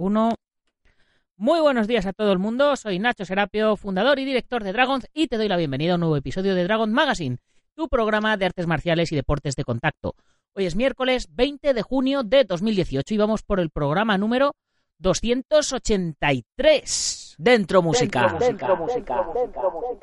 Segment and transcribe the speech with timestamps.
[0.00, 0.34] uno.
[1.36, 5.06] Muy buenos días a todo el mundo, soy Nacho Serapio, fundador y director de Dragons
[5.14, 7.38] y te doy la bienvenida a un nuevo episodio de Dragon Magazine,
[7.74, 10.14] tu programa de artes marciales y deportes de contacto.
[10.54, 14.54] Hoy es miércoles 20 de junio de 2018 y vamos por el programa número
[14.98, 17.36] 283.
[17.38, 18.36] Dentro música.
[18.38, 19.24] Dentro música.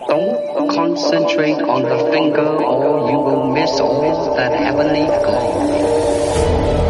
[0.07, 6.86] Don't concentrate on the finger or you will miss all that heavenly glow.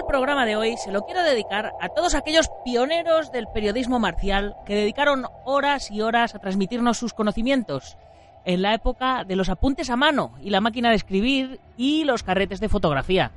[0.00, 4.54] El programa de hoy se lo quiero dedicar a todos aquellos pioneros del periodismo marcial
[4.64, 7.98] que dedicaron horas y horas a transmitirnos sus conocimientos
[8.46, 12.22] en la época de los apuntes a mano y la máquina de escribir y los
[12.22, 13.32] carretes de fotografía.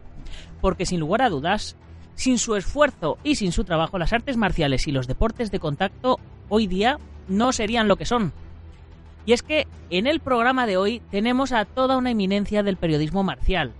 [0.61, 1.75] Porque sin lugar a dudas,
[2.15, 6.17] sin su esfuerzo y sin su trabajo, las artes marciales y los deportes de contacto
[6.47, 8.31] hoy día no serían lo que son.
[9.25, 13.21] Y es que en el programa de hoy tenemos a toda una eminencia del periodismo
[13.21, 13.73] marcial.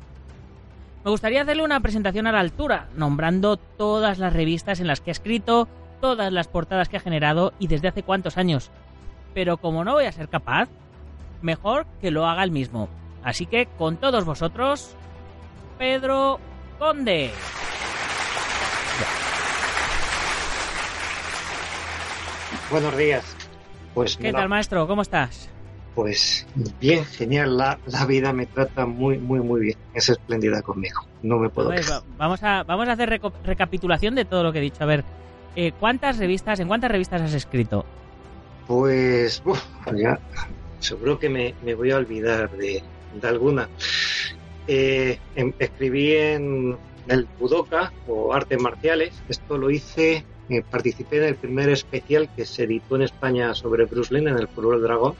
[1.04, 5.12] Me gustaría hacerle una presentación a la altura, nombrando todas las revistas en las que
[5.12, 5.68] ha escrito,
[6.00, 8.72] todas las portadas que ha generado y desde hace cuántos años.
[9.34, 10.70] Pero como no voy a ser capaz,
[11.42, 12.88] mejor que lo haga él mismo.
[13.22, 14.96] Así que con todos vosotros,
[15.78, 16.40] Pedro
[16.80, 17.32] Conde.
[22.72, 23.36] Buenos días.
[23.94, 24.88] Pues, ¿Qué tal, maestro?
[24.88, 25.53] ¿Cómo estás?
[25.94, 26.46] Pues
[26.80, 27.58] bien, genial.
[27.58, 29.78] La, la vida me trata muy, muy, muy bien.
[29.94, 31.00] Es espléndida conmigo.
[31.22, 34.60] No me puedo va- vamos, a, vamos a hacer reco- recapitulación de todo lo que
[34.60, 34.84] he dicho.
[34.84, 35.04] A ver,
[35.56, 37.86] eh, ¿cuántas revistas, en cuántas revistas has escrito?
[38.68, 39.62] Pues, uf,
[39.96, 40.20] ya,
[40.80, 42.82] seguro que me, me voy a olvidar de,
[43.14, 43.68] de alguna.
[44.68, 49.14] Eh, em- escribí en el Budoka o Artes Marciales.
[49.28, 53.86] Esto lo hice, eh, participé en el primer especial que se editó en España sobre
[53.86, 55.16] Bruce Lee en el Foro del Dragón.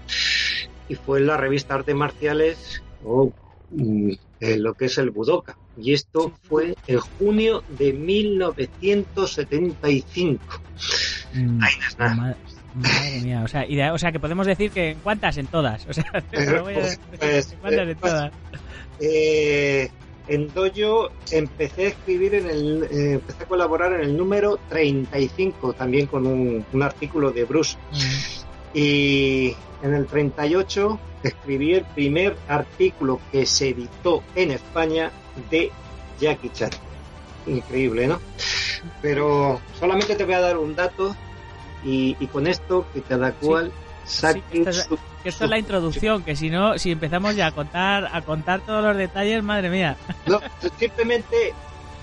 [0.88, 3.32] Y fue en la revista Artes Marciales o
[3.72, 5.56] mm, en lo que es el Budoka.
[5.78, 10.44] Y esto fue en junio de 1975.
[11.34, 12.16] Mm, Ahí no es nada.
[12.16, 12.36] ma-
[12.76, 15.46] Madre mía, o sea, y de- o sea, que podemos decir que en cuántas, en
[15.46, 15.86] todas.
[15.88, 16.04] O sea,
[16.58, 18.32] no voy a- Pues, pues, en cuántas, en pues, todas.
[19.00, 19.90] Eh,
[20.28, 25.74] en Dojo empecé a escribir en el, eh, empecé a colaborar en el número 35,
[25.74, 27.78] también con un, un artículo de Bruce.
[27.92, 27.96] Mm,
[28.76, 35.12] Y en el 38 escribí el primer artículo que se editó en España
[35.52, 35.72] de
[36.20, 36.72] Jackie Chan.
[37.46, 38.20] Increíble, ¿no?
[39.02, 41.16] Pero solamente te voy a dar un dato
[41.84, 43.72] y, y con esto que cada cual
[44.06, 47.48] saque Sí, esta es- su- esto es la introducción, que si no, si empezamos ya
[47.48, 49.96] a contar, a contar todos los detalles, madre mía.
[50.28, 50.40] No,
[50.78, 51.54] simplemente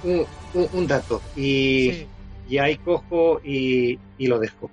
[0.03, 2.07] un, un- un dato y, Sí.
[2.49, 4.71] y ahí cojo y, y lo dejo.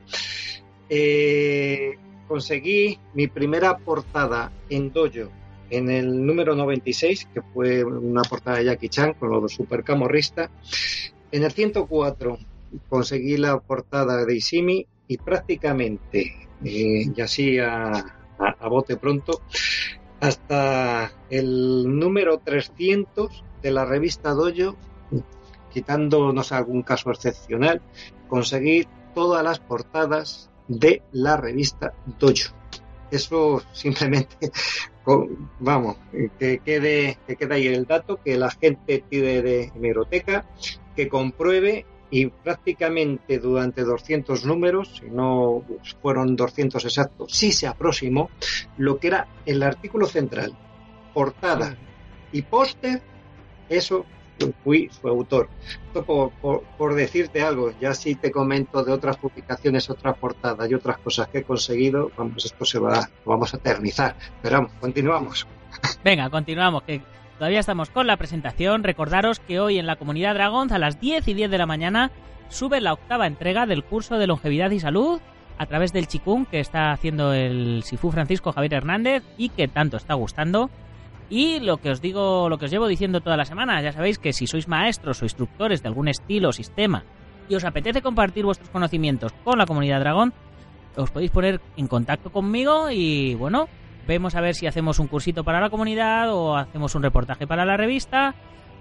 [0.89, 5.29] Eh, conseguí mi primera portada en Dojo
[5.69, 9.83] en el número 96, que fue una portada de Jackie Chan con lo de Super
[9.83, 10.49] Camorrista.
[11.31, 12.37] En el 104
[12.89, 19.41] conseguí la portada de Isimi y prácticamente, eh, y así a- a bote pronto,
[20.19, 24.75] hasta el número 300 de la revista Dojo,
[25.73, 27.81] quitándonos algún caso excepcional,
[28.27, 32.53] conseguí todas las portadas de la revista Dojo.
[33.09, 34.51] Eso simplemente,
[35.03, 35.97] con- vamos,
[36.39, 40.45] que quede, que quede ahí el dato, que la gente pide de hemeroteca,
[40.95, 45.63] que compruebe y prácticamente durante 200 números, si no
[46.01, 48.29] fueron 200 exactos, sí se aproximó
[48.77, 50.57] lo que era el artículo central,
[51.13, 51.75] portada
[52.31, 53.01] y póster,
[53.69, 54.05] eso
[54.63, 55.49] fui su autor.
[55.93, 61.27] Por, decirte algo, ya si te comento de otras publicaciones, otras portadas y otras cosas
[61.29, 64.15] que he conseguido, vamos, se va, vamos a eternizar.
[64.41, 65.47] Pero vamos, continuamos.
[66.03, 67.01] Venga, continuamos, que
[67.37, 68.83] todavía estamos con la presentación.
[68.83, 72.11] Recordaros que hoy en la comunidad Dragons a las 10 y 10 de la mañana
[72.49, 75.19] sube la octava entrega del curso de longevidad y salud
[75.57, 79.97] a través del Chikung que está haciendo el Sifu Francisco Javier Hernández y que tanto
[79.97, 80.69] está gustando.
[81.29, 84.17] Y lo que os digo, lo que os llevo diciendo toda la semana, ya sabéis
[84.17, 87.03] que si sois maestros o instructores de algún estilo o sistema
[87.49, 90.33] y os apetece compartir vuestros conocimientos con la comunidad Dragón,
[90.95, 93.67] os podéis poner en contacto conmigo y bueno,
[94.07, 97.65] vemos a ver si hacemos un cursito para la comunidad o hacemos un reportaje para
[97.65, 98.33] la revista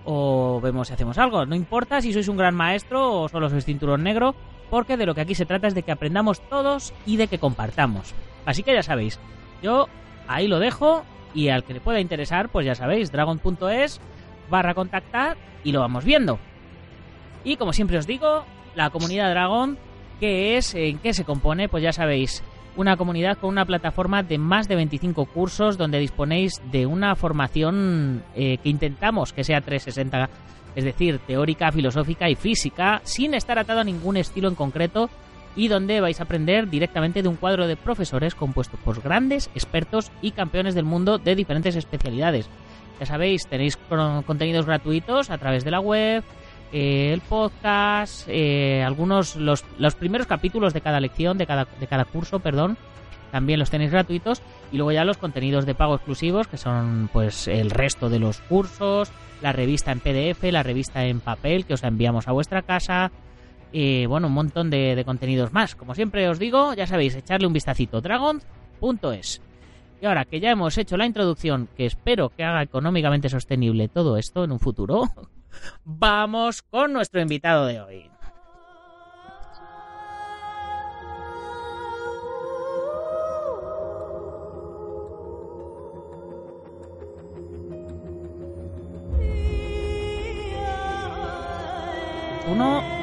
[0.04, 1.44] o vemos si hacemos algo.
[1.46, 4.34] No importa si sois un gran maestro o solo sois cinturón negro,
[4.70, 7.38] porque de lo que aquí se trata es de que aprendamos todos y de que
[7.38, 8.14] compartamos.
[8.46, 9.18] Así que ya sabéis,
[9.62, 9.88] yo
[10.28, 11.04] ahí lo dejo
[11.36, 14.00] y al que le pueda interesar, pues ya sabéis, dragon.es
[14.50, 16.38] barra contactar y lo vamos viendo.
[17.44, 18.44] Y como siempre os digo,
[18.74, 19.76] la comunidad Dragon,
[20.18, 20.74] ¿qué es?
[20.74, 21.68] ¿En qué se compone?
[21.68, 22.42] Pues ya sabéis,
[22.74, 28.22] una comunidad con una plataforma de más de 25 cursos donde disponéis de una formación
[28.34, 30.30] eh, que intentamos que sea 360,
[30.74, 35.10] es decir, teórica, filosófica y física, sin estar atado a ningún estilo en concreto
[35.56, 40.12] y donde vais a aprender directamente de un cuadro de profesores compuesto por grandes expertos
[40.22, 42.48] y campeones del mundo de diferentes especialidades.
[43.00, 46.22] Ya sabéis, tenéis contenidos gratuitos a través de la web,
[46.72, 51.86] eh, el podcast, eh, algunos, los, los, primeros capítulos de cada lección, de cada, de
[51.86, 52.76] cada curso, perdón,
[53.30, 54.42] también los tenéis gratuitos
[54.72, 58.40] y luego ya los contenidos de pago exclusivos que son pues el resto de los
[58.40, 59.10] cursos,
[59.42, 63.10] la revista en PDF, la revista en papel que os enviamos a vuestra casa,
[63.72, 65.74] y bueno, un montón de, contenidos más.
[65.74, 69.42] Como siempre os digo, ya sabéis, echarle un vistacito, dragon.es.
[70.00, 74.16] Y ahora que ya hemos hecho la introducción, que espero que haga económicamente sostenible todo
[74.16, 75.04] esto en un futuro,
[75.84, 78.10] vamos con nuestro invitado de hoy.
[92.48, 92.95] Uno,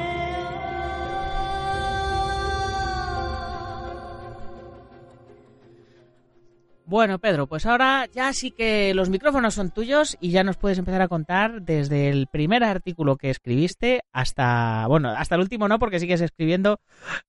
[6.86, 10.76] Bueno, Pedro, pues ahora ya sí que los micrófonos son tuyos y ya nos puedes
[10.76, 15.78] empezar a contar desde el primer artículo que escribiste hasta, bueno, hasta el último no,
[15.78, 16.80] porque sigues escribiendo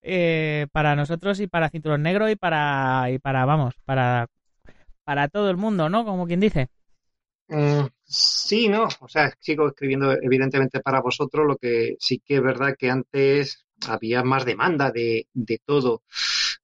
[0.02, 4.28] eh, para nosotros y para Cinturón Negro y para, y para, vamos, para,
[5.06, 6.04] para todo el mundo, ¿no?
[6.04, 6.68] Como quien dice.
[7.48, 12.42] Mm, sí, no, o sea, sigo escribiendo evidentemente para vosotros, lo que sí que es
[12.42, 16.04] verdad que antes había más demanda de, de todo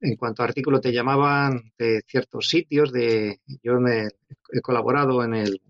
[0.01, 3.73] en cuanto a artículos te llamaban de ciertos sitios, de yo
[4.51, 5.61] he colaborado en el,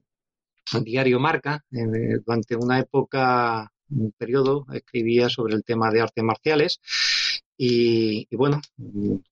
[0.84, 6.80] diario Marca, durante una época, un periodo, escribía sobre el tema de artes marciales
[7.58, 8.62] y, bueno,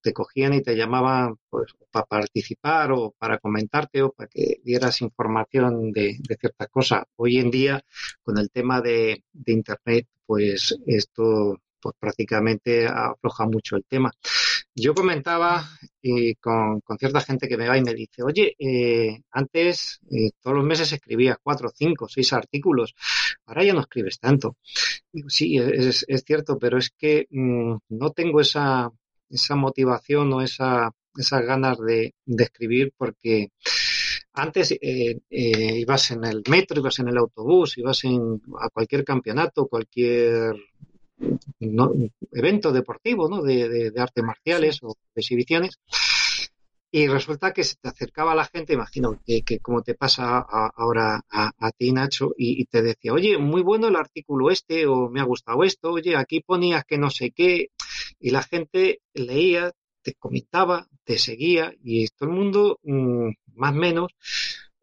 [0.02, 5.02] te cogían y te llamaban pues, para participar o para comentarte o para que dieras
[5.02, 7.04] información de, de ciertas cosas.
[7.16, 7.82] Hoy en día,
[8.22, 14.12] con el tema de, de Internet, pues esto pues prácticamente afloja mucho el tema.
[14.82, 15.68] Yo comentaba
[16.02, 20.58] y con, cierta gente que me va y me dice, oye, eh, antes eh, todos
[20.58, 22.96] los meses escribías cuatro, cinco, seis artículos,
[23.46, 24.58] ahora ya no escribes tanto.
[25.12, 28.90] Digo, sí, es, cierto, pero es que mm, no tengo esa,
[29.30, 33.50] esa motivación o esa, esas ganas de, de escribir porque
[34.34, 39.68] antes eh, ibas en el metro, ibas en el autobús, ibas en, a cualquier campeonato,
[39.68, 40.56] cualquier
[41.60, 41.92] no,
[42.32, 43.42] evento deportivo, ¿no?
[43.42, 45.80] De, artes marciales o de exhibiciones.
[46.92, 51.72] Y resulta que se te acercaba la gente, imagino que, como te pasa ahora a,
[51.78, 55.64] ti, Nacho, y, te decía, oye, muy bueno el artículo este, o me ha gustado
[55.64, 57.70] esto, oye, aquí ponías que no sé qué,
[58.20, 63.78] y la gente leía, te comentaba, te seguía, y todo el mundo, mm, más o
[63.78, 64.12] menos,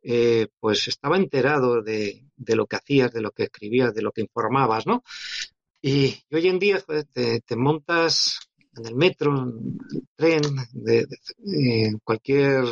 [0.09, 4.21] eh, pues estaba enterado de, lo que hacías, de lo que escribías, de lo que
[4.21, 5.03] informabas, ¿no?
[5.83, 6.83] Y, hoy en día
[7.13, 8.41] te, montas
[8.77, 10.43] en el metro, en el tren,
[10.73, 11.07] de,
[12.03, 12.65] cualquier,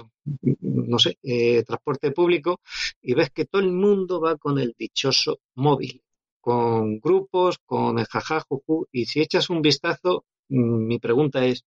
[0.60, 2.60] no sé, eh, transporte público
[3.02, 6.02] y ves que todo el mundo va con el dichoso móvil,
[6.40, 11.64] con grupos, con el jajajuju y si echas un vistazo, mm, mi pregunta es,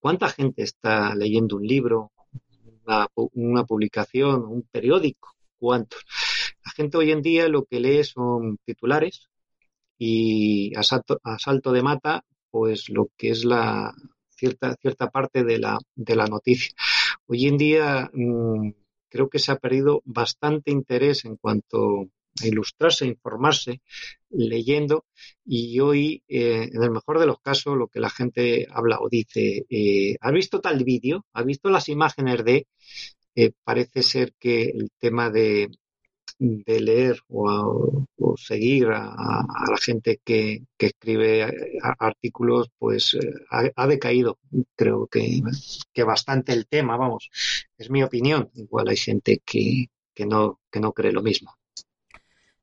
[0.00, 2.12] ¿cuánta gente está leyendo un libro,
[2.84, 5.34] una, una publicación, un periódico?
[5.58, 6.04] ¿Cuántos?
[6.64, 9.29] La gente hoy en día lo que lee son titulares,
[10.02, 13.92] y a salto, de mata, pues lo que es la
[14.30, 16.72] cierta, cierta parte de la, de la noticia.
[17.26, 18.70] Hoy en día mm,
[19.10, 22.08] creo que se ha perdido bastante interés en cuanto
[22.42, 23.82] a ilustrarse, informarse,
[24.30, 25.04] leyendo,
[25.44, 29.08] y hoy, eh, en el mejor de los casos, lo que la gente habla o
[29.10, 31.26] dice, eh, ¿has visto tal vídeo?
[31.34, 32.66] ¿Has visto las imágenes de?
[33.34, 35.68] Eh, parece ser que el tema de,
[36.40, 38.06] de leer o,
[38.36, 44.38] seguir a, la gente que, escribe artículos, pues eh, ha, decaído.
[44.74, 45.42] Creo que,
[45.92, 47.30] que bastante el tema, vamos,
[47.76, 48.50] es mi opinión.
[48.54, 51.54] Igual hay gente que, que, no, que no cree lo mismo.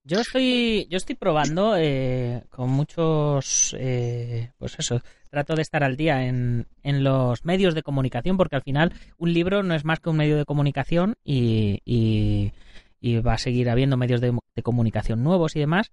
[0.04, 5.98] Yo estoy, yo estoy probando eh, con muchos, eh, pues eso, trato de estar al
[5.98, 10.00] día en, en, los medios de comunicación, porque al final un libro no es más
[10.00, 12.54] que un medio de comunicación y,
[13.00, 15.92] y va a seguir habiendo medios de, comunicación nuevos y demás.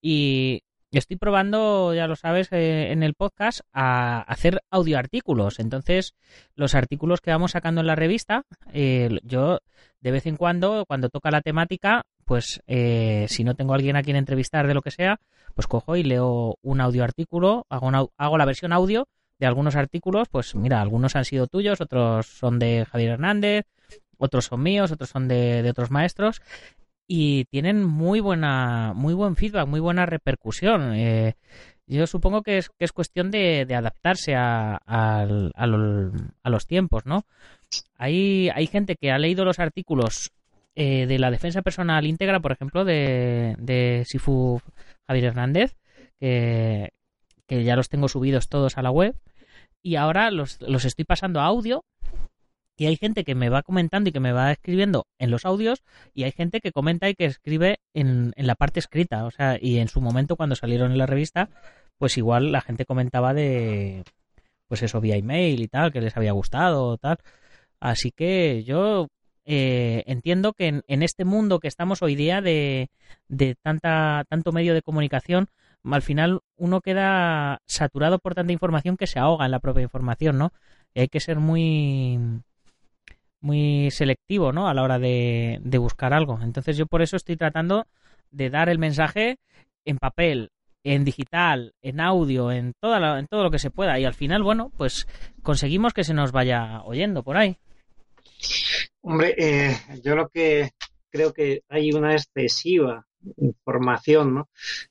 [0.00, 0.62] Y
[0.92, 5.58] estoy probando, ya lo sabes, eh, en el podcast a hacer audioartículos.
[5.58, 6.14] Entonces,
[6.54, 9.58] los artículos que vamos sacando en la revista, eh, yo
[10.00, 13.96] de vez en cuando, cuando toca la temática, pues eh, si no tengo a alguien
[13.96, 15.18] a quien entrevistar de lo que sea,
[15.54, 20.54] pues cojo y leo un audioartículo, hago, hago la versión audio de algunos artículos, pues
[20.54, 23.66] mira, algunos han sido tuyos, otros son de Javier Hernández,
[24.18, 26.42] otros son míos, otros son de, otros maestros
[27.06, 30.92] y tienen muy buena, muy buen feedback, muy buena repercusión.
[30.94, 31.36] Eh,
[31.86, 35.26] yo supongo que es, que es cuestión de, adaptarse a,
[36.44, 37.24] los tiempos, ¿no?
[37.96, 40.32] Hay, hay gente que ha leído los artículos
[40.74, 44.60] eh, de la defensa personal íntegra, por ejemplo, de, de Sifu
[45.06, 45.76] Javier Hernández,
[46.20, 46.92] que,
[47.46, 49.16] que ya los tengo subidos todos a la web,
[49.82, 51.84] y ahora los, los estoy pasando a audio
[52.78, 55.82] y hay gente que me va comentando y que me va escribiendo en los audios
[56.14, 59.24] y hay gente que comenta y que escribe en, en la parte escrita.
[59.24, 61.50] O sea, y en su momento cuando salieron en la revista,
[61.98, 64.04] pues igual la gente comentaba de,
[64.68, 67.18] pues eso, vía email y tal, que les había gustado tal.
[67.80, 69.08] Así que yo
[69.44, 72.90] eh, entiendo que en, en, este mundo que estamos hoy día de,
[73.28, 75.48] de tanta, tanto medio de comunicación,
[75.84, 80.38] al final uno queda saturado por tanta información que se ahoga en la propia información,
[80.38, 80.52] ¿no?
[80.94, 82.42] Y hay que ser muy
[83.40, 84.68] muy selectivo, ¿no?
[84.68, 86.38] A la hora de, de buscar algo.
[86.42, 87.86] Entonces yo por eso estoy tratando
[88.30, 89.38] de dar el mensaje
[89.84, 90.50] en papel,
[90.84, 93.98] en digital, en audio, en, toda la, en todo lo que se pueda.
[93.98, 95.06] Y al final, bueno, pues
[95.42, 97.56] conseguimos que se nos vaya oyendo por ahí.
[99.00, 100.70] Hombre, eh, yo lo que
[101.10, 103.07] creo que hay una excesiva
[103.38, 104.48] información, ¿no?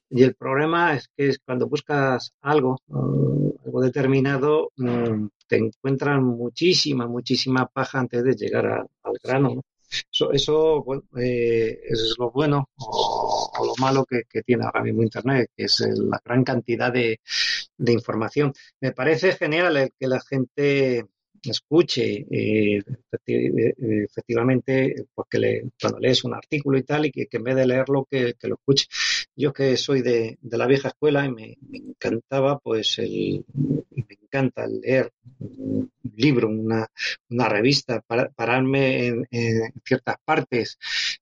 [0.09, 7.67] Y el problema es que cuando buscas algo, algo determinado, mm, te encuentran muchísima, muchísima
[7.67, 9.61] paja antes de llegar al grano, ¿no?
[10.11, 15.01] Eso, eso bueno, eh, es lo bueno o, lo malo que, que, tiene ahora mismo
[15.01, 17.21] Internet, que es la gran cantidad de,
[17.77, 18.53] de información.
[18.81, 21.05] Me parece genial que la gente
[21.43, 22.83] escuche eh,
[23.25, 27.67] efectivamente porque le, cuando lees un artículo y tal y que, que en vez de
[27.67, 28.87] leerlo que, que, lo escuche.
[29.35, 33.45] Yo que soy de, de la vieja escuela y me, encantaba pues el,
[33.91, 36.87] me encanta leer un libro una,
[37.29, 39.27] una revista para, pararme en,
[39.85, 40.77] ciertas partes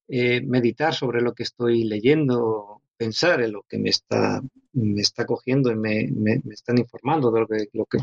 [0.07, 4.41] eh, meditar sobre lo que estoy leyendo pensar en lo que me está
[4.75, 7.97] me está cogiendo y me, me, están informando de que, lo que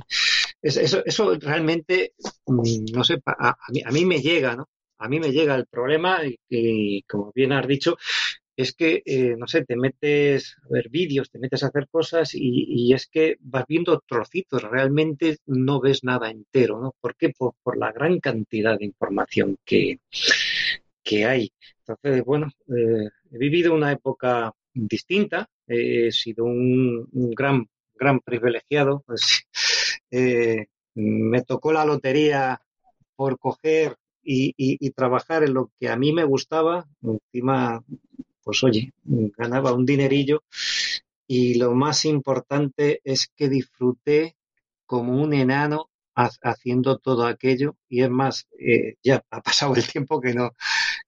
[0.62, 2.14] eso, eso realmente,
[2.46, 4.68] mm, no sé, a, a, mí, a mí me llega, ¿no?
[4.98, 7.96] A mí me llega el problema y, como bien has dicho,
[8.56, 12.34] es que, eh, no sé, te metes a ver vídeos, te metes a hacer cosas
[12.34, 16.94] y, y, es que vas viendo trocitos, realmente no ves nada entero, ¿no?
[17.00, 17.30] ¿Por qué?
[17.30, 19.98] Por, la gran cantidad de información que,
[21.02, 21.52] que hay.
[21.80, 29.04] Entonces, bueno, eh, he vivido una época distinta, he sido un, gran, gran privilegiado,
[30.12, 32.60] eh, me tocó la lotería
[33.16, 36.86] por coger y, trabajar en lo que a mí me gustaba.
[37.02, 37.82] Encima,
[38.44, 40.44] pues oye, ganaba un dinerillo.
[41.26, 44.36] Y lo más importante es que disfruté
[44.86, 47.76] como un enano haciendo todo aquello.
[47.88, 50.52] Y es más, eh, ya ha pasado el tiempo que no,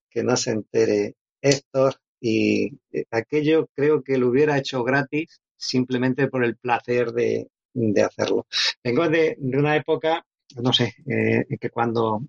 [0.09, 1.95] que no se entere Héctor.
[2.19, 8.01] Y eh, aquello creo que lo hubiera hecho gratis simplemente por el placer de, de
[8.01, 8.47] hacerlo.
[8.83, 12.21] Vengo de, de una época, no sé, eh, que cuando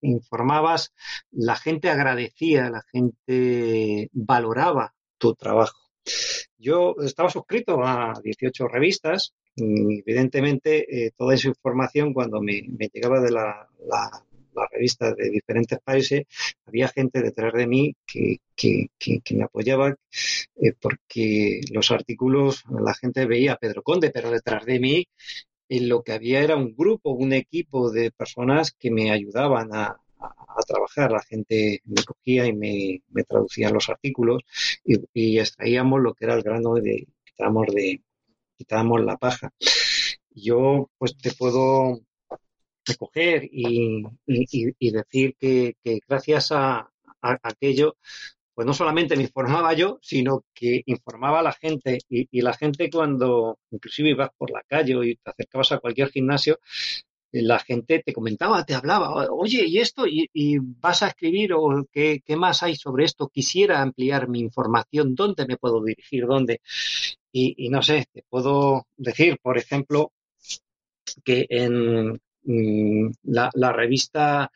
[0.00, 0.92] informabas,
[1.30, 5.78] la gente agradecía, la gente valoraba tu trabajo.
[6.56, 12.88] Yo estaba suscrito a 18 revistas y evidentemente eh, toda esa información cuando me, me
[12.92, 14.24] llegaba de la, la,
[14.58, 16.26] las revistas de diferentes países,
[16.66, 19.94] había gente detrás de mí que, que, que, me apoyaba
[20.56, 25.06] eh, porque los artículos, la gente veía a Pedro Conde, pero detrás de mí
[25.68, 30.00] en lo que había era un grupo, un equipo de personas que me ayudaban a,
[30.20, 31.12] a trabajar.
[31.12, 34.42] La gente me cogía y me, me traducía los artículos
[34.84, 38.02] y, y, extraíamos lo que era el grano de, quitábamos de,
[38.56, 39.52] quitábamos la paja.
[40.30, 42.00] Yo, pues te puedo
[42.88, 46.90] recoger y, y, decir que, que gracias a,
[47.20, 47.96] aquello,
[48.54, 52.90] pues no solamente me informaba yo, sino que informaba a la gente y, la gente
[52.90, 56.58] cuando inclusive ibas por la calle y te acercabas a cualquier gimnasio,
[57.30, 60.06] la gente te comentaba, te hablaba, oye, ¿y esto?
[60.06, 63.28] ¿Y, y vas a escribir o qué, qué, más hay sobre esto?
[63.28, 66.26] Quisiera ampliar mi información, ¿dónde me puedo dirigir?
[66.26, 66.60] ¿Dónde?
[67.32, 70.12] Y, no sé, te puedo decir, por ejemplo,
[71.24, 72.20] que en,
[73.24, 74.50] la, la revista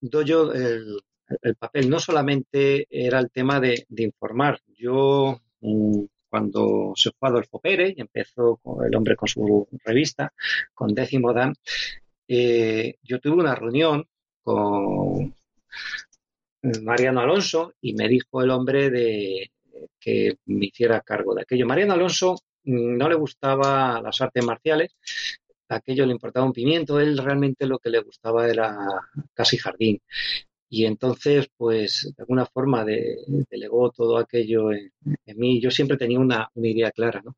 [0.00, 1.00] Dojo, el,
[1.42, 4.60] el, papel no solamente era el tema de, de informar.
[4.76, 10.32] Yo, mm, cuando se fue Adolfo Pérez y empezó el hombre con su revista,
[10.74, 11.54] con Décimo Dan,
[12.28, 14.06] eh, yo tuve una reunión
[14.42, 15.34] con
[16.82, 19.50] Mariano Alonso y me dijo el hombre de
[20.00, 21.66] que me hiciera cargo de aquello.
[21.66, 24.96] Mariano Alonso mm, no le gustaba las artes marciales,
[25.68, 28.76] aquello le importaba un pimiento, él realmente lo que le gustaba era
[29.34, 30.00] casi jardín.
[30.68, 33.18] Y entonces, pues, de alguna forma de,
[33.50, 34.92] delegó todo aquello en,
[35.36, 35.60] mí.
[35.60, 37.36] Yo siempre tenía una, idea clara, ¿no?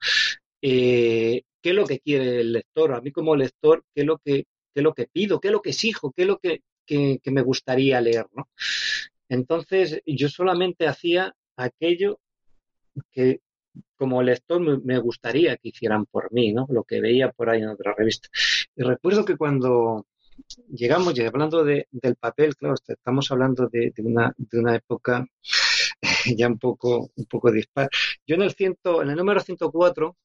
[0.62, 2.94] Eh, ¿Qué es lo que quiere el lector?
[2.94, 4.44] A mí como lector, ¿qué es lo que,
[4.75, 5.40] qué es lo que pido?
[5.40, 6.12] ¿Qué es lo que exijo?
[6.12, 8.49] ¿Qué es lo que, que, me gustaría leer, ¿no?
[9.28, 12.20] Entonces, yo solamente hacía aquello
[13.12, 13.40] que
[13.97, 16.66] como lector me, gustaría que hicieran por mí, ¿no?
[16.70, 18.28] Lo que veía por ahí en otra revista.
[18.76, 20.06] Y recuerdo que cuando
[20.70, 25.26] llegamos, y hablando del papel, claro, estamos hablando de, una, de una época
[26.37, 27.88] ya un poco, un poco dispar.
[28.26, 30.16] Yo en el, ciento, en el número 104,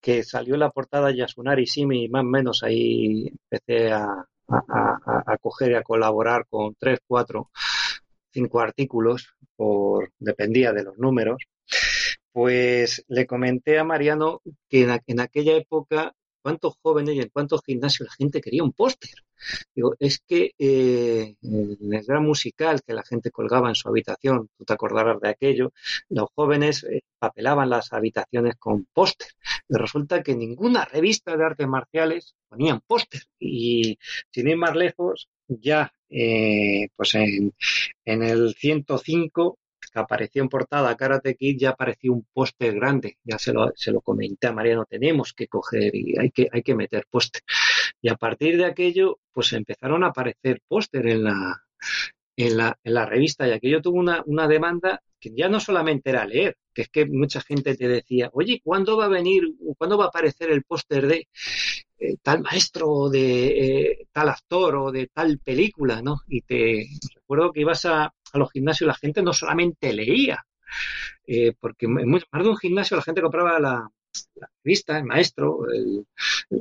[0.00, 5.72] que salió la portada Yasunari Simi, más o menos ahí empecé a, a, a, coger
[5.72, 7.50] y a colaborar con tres, cuatro,
[8.30, 11.44] cinco artículos, por, dependía de los números,
[12.32, 18.08] pues le comenté a Mariano que en, aquella época cuántos jóvenes y en cuántos gimnasios
[18.08, 19.10] la gente quería un póster.
[19.74, 24.64] Digo, es que eh, el gran musical que la gente colgaba en su habitación, tú
[24.64, 25.72] te acordarás de aquello,
[26.08, 29.28] los jóvenes eh, papelaban las habitaciones con póster.
[29.68, 33.22] Resulta que ninguna revista de artes marciales ponían póster.
[33.38, 33.98] Y
[34.30, 37.52] sin ir más lejos, ya eh, pues en,
[38.04, 39.58] en el 105
[39.92, 43.92] que apareció en portada Karate Kid ya apareció un póster grande, ya se lo, se
[43.92, 47.42] lo comenté a Mariano, tenemos que coger y hay que, hay que meter póster.
[48.00, 51.62] Y a partir de aquello, pues empezaron a aparecer póster en la,
[52.36, 56.10] en la, en la revista y aquello tuvo una, una demanda que ya no solamente
[56.10, 59.44] era leer, que es que mucha gente te decía, oye, ¿cuándo va a venir,
[59.78, 61.28] cuándo va a aparecer el póster de
[61.98, 66.16] eh, tal maestro o de eh, tal actor o de tal película, ¿no?
[66.26, 70.44] Y te recuerdo que ibas a, a los gimnasios la gente no solamente leía,
[71.26, 73.88] eh, porque en más de un gimnasio la gente compraba la,
[74.64, 76.06] revista, el maestro, el,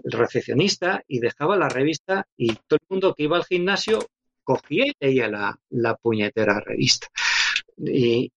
[0.06, 4.00] recepcionista, y dejaba la revista y todo el mundo que iba al gimnasio
[4.44, 7.08] cogía y leía la, puñetera revista.
[7.78, 8.32] Y,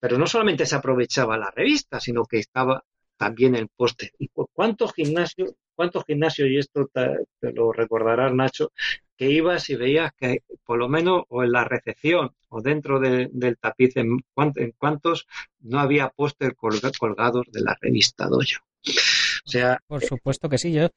[0.00, 2.82] pero no solamente se aprovechaba la revista, sino que estaba
[3.16, 4.10] también el póster.
[4.18, 8.72] ¿Y cuántos gimnasios, cuántos gimnasios, y esto te, lo recordarás, Nacho,
[9.16, 13.58] que ibas y veías que por lo menos o en la recepción o dentro del
[13.58, 14.24] tapiz en,
[14.78, 15.26] cuántos
[15.60, 18.64] no había póster colgados de la revista Dojo.
[19.46, 20.88] O sea, por supuesto que sí, yo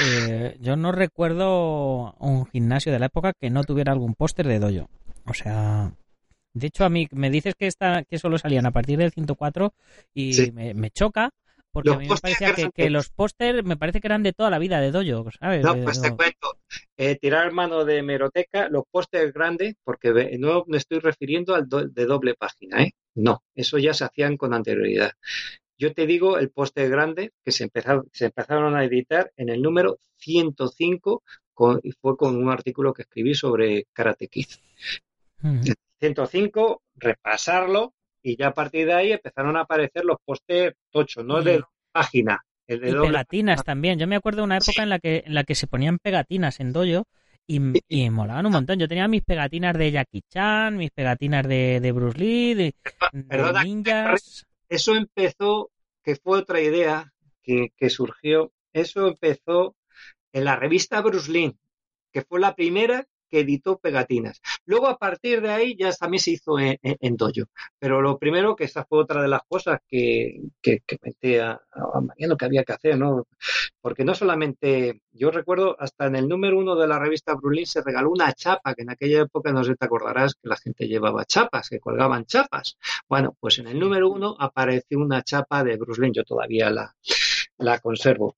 [0.00, 4.58] eh, yo no recuerdo un gimnasio de la época que no tuviera algún póster de
[4.58, 4.90] Dojo.
[5.26, 5.92] O sea,
[6.54, 9.74] de hecho a mí me dices que esta que solo salían a partir del 104
[10.14, 11.30] y me choca
[11.72, 14.58] porque a mí me parecía que, los póster me parece que eran de toda la
[14.58, 15.64] vida de Dojo, ¿sabes?
[15.64, 16.58] No, pues te cuento.
[16.96, 22.06] Eh, tirar mano de meroteca, los pósters grandes, porque no me estoy refiriendo al de
[22.06, 22.92] doble página, ¿eh?
[23.14, 25.12] No, eso ya se hacían con anterioridad.
[25.78, 29.62] Yo te digo el póster grande que se empezaron, se empezaron a editar en el
[29.62, 31.22] número 105
[31.82, 34.46] y fue con un artículo que escribí sobre Karate Kid.
[35.98, 41.42] 105, repasarlo y ya a partir de ahí empezaron a aparecer los postes tochos, no
[41.42, 42.44] de página.
[42.70, 43.98] El y pegatinas también.
[43.98, 46.60] Yo me acuerdo de una época en la que en la que se ponían pegatinas
[46.60, 47.04] en dojo
[47.44, 48.78] y, y, molaban un montón.
[48.78, 52.74] Yo tenía mis pegatinas de Jackie Chan, mis pegatinas de, de Bruce Lee, de,
[53.64, 54.46] ninjas.
[54.68, 55.70] Eso empezó,
[56.04, 59.74] que fue otra idea que, que surgió, eso empezó
[60.32, 61.56] en la revista Bruce Lee,
[62.12, 64.40] que fue la primera que editó pegatinas.
[64.66, 67.48] Luego, a partir de ahí, ya también se hizo en, Dojo.
[67.78, 71.60] Pero lo primero, que esa fue otra de las cosas que, que, que metí a,
[71.72, 73.26] a Mariano que había que hacer, ¿no?
[73.80, 77.82] Porque no solamente, yo recuerdo, hasta en el número uno de la revista Brulín se
[77.82, 81.24] regaló una chapa, que en aquella época, no sé, te acordarás que la gente llevaba
[81.24, 82.76] chapas, que colgaban chapas.
[83.08, 86.94] Bueno, pues en el número uno apareció una chapa de Bruce Lee, yo todavía la,
[87.60, 88.36] la conservo.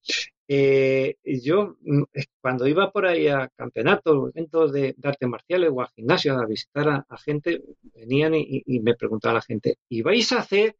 [0.49, 2.03] Eh, yo, mm,
[2.41, 7.07] cuando iba por ahí a campeonatos, eventos de, arte marciales o a gimnasio a visitar
[7.09, 7.63] a, gente,
[7.95, 10.77] venían y, me preguntaba la gente, ¿y vais a hacer?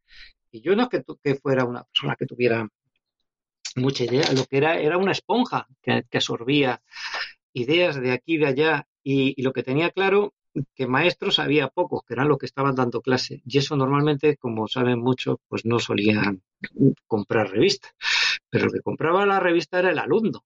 [0.51, 2.69] Y yo no es que, que fuera una persona que tuviera
[3.75, 6.81] mucha idea, lo que era era una esponja que, absorbía
[7.53, 10.33] ideas de aquí y de allá y, lo que tenía claro
[10.75, 13.41] que maestros había pocos, que eran los que estaban dando clase.
[13.45, 16.43] Y eso normalmente, como saben mucho, pues no solían
[17.07, 17.91] comprar revistas.
[18.49, 20.43] Pero el que compraba la revista era el alumno,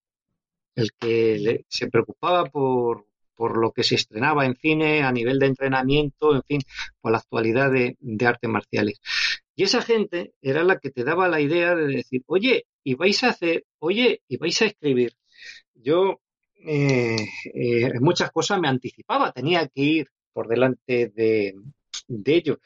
[0.76, 3.06] el que se preocupaba por,
[3.40, 6.62] lo que se estrenaba en cine a nivel de entrenamiento, en fin,
[7.02, 9.00] por la actualidad de, artes marciales.
[9.56, 13.24] Y esa gente era la que te daba la idea de decir, oye, y vais
[13.24, 15.14] a hacer, oye, y vais a escribir.
[15.74, 16.22] Yo
[16.66, 17.16] eh,
[17.54, 21.56] eh, en muchas cosas me anticipaba, tenía que ir por delante de,
[22.08, 22.60] de ello.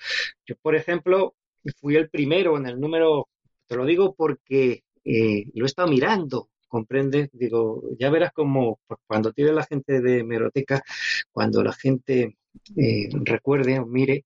[0.45, 1.35] Yo, por ejemplo,
[1.79, 3.29] fui el primero en el número,
[3.67, 7.29] te lo digo porque eh, lo he estado mirando, ¿comprendes?
[7.33, 10.83] Digo, ya verás como cuando tiene la gente de Meroteca,
[11.31, 12.37] cuando la gente
[12.77, 14.25] eh, recuerde o mire,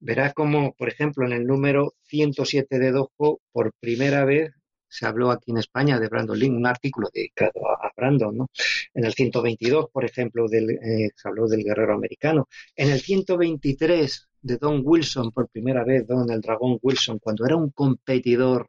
[0.00, 4.52] verás como, por ejemplo, en el número 107 de Dojo, por primera vez
[4.92, 8.50] se habló aquí en España de Brandon Link, un artículo dedicado a Brandon, ¿no?
[8.92, 12.46] En el 122, por ejemplo, eh, se habló del guerrero americano.
[12.76, 17.56] En el 123 de Don Wilson, por primera vez, Don el Dragón Wilson, cuando era
[17.56, 18.68] un competidor,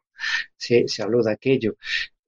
[0.56, 1.76] se, se habló de aquello.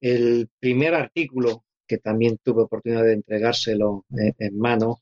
[0.01, 5.01] El primer artículo que también tuve oportunidad de entregárselo eh, en mano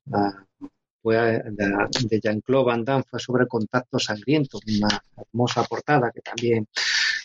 [1.02, 1.72] fue de,
[2.08, 6.66] de Jean-Claude Van Damme, fue sobre contacto sangriento, una hermosa portada que también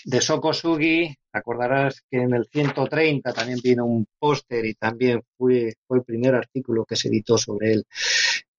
[0.06, 5.98] de Sokosugi, acordarás que en el 130 también vino un póster y también fue, fue
[5.98, 7.86] el primer artículo que se editó sobre él.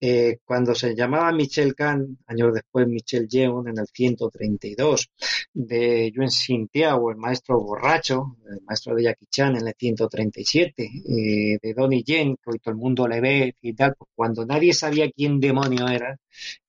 [0.02, 5.10] Eh, cuando se llamaba Michel Kahn, años después Michel Yeun en el 132,
[5.52, 11.58] de Yuen Xintiao, el maestro borracho, el maestro de Jackie Chan en el 137, eh,
[11.60, 14.72] de Donnie Yen, que hoy todo el mundo le ve y tal, pues cuando nadie
[14.72, 16.18] sabía quién demonio era,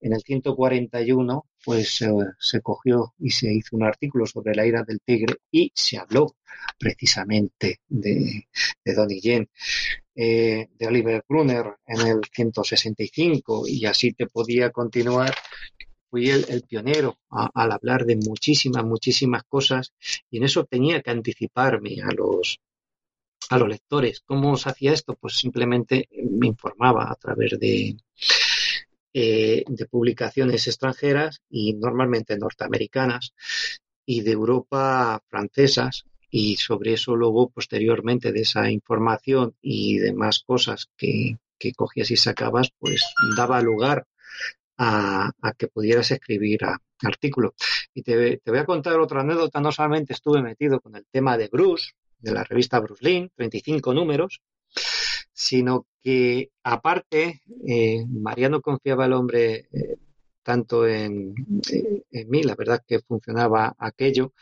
[0.02, 4.84] en el 141, pues eh, se cogió y se hizo un artículo sobre la ira
[4.84, 6.36] del tigre y se habló
[6.78, 8.48] precisamente de,
[8.84, 9.48] de Donnie
[10.16, 15.34] eh, de Oliver Brunner en el 165 y así te podía continuar.
[16.10, 19.94] Fui el, el pionero al hablar de muchísimas, muchísimas cosas
[20.30, 22.60] y en eso tenía que anticiparme a los,
[23.50, 24.22] a los lectores.
[24.26, 25.16] ¿Cómo se hacía esto?
[25.16, 27.96] Pues simplemente me informaba a través de,
[29.14, 33.34] eh, de publicaciones extranjeras y normalmente norteamericanas
[34.06, 40.88] y de Europa francesas y sobre eso luego posteriormente de esa información y demás cosas
[40.96, 43.04] que, que cogías y sacabas pues
[43.36, 44.08] daba lugar
[44.78, 47.54] a, que pudieras escribir a, artículos.
[47.94, 51.38] Y te, te, voy a contar otra anécdota, no solamente estuve metido con el tema
[51.38, 54.42] de Bruce, de la revista Bruce Lynn, 35 números,
[55.34, 59.98] sino que aparte eh, Mariano confiaba al hombre eh,
[60.44, 61.36] tanto en,
[62.12, 64.34] en, mí, la verdad que funcionaba aquello,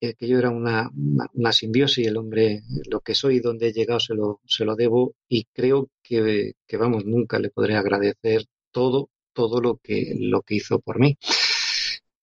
[0.00, 4.00] que yo era una, una, una, simbiosis, el hombre, lo que soy, donde he llegado,
[4.00, 9.10] se lo, se lo debo y creo que, que, vamos, nunca le podré agradecer todo,
[9.32, 11.16] todo lo que, lo que hizo por mí.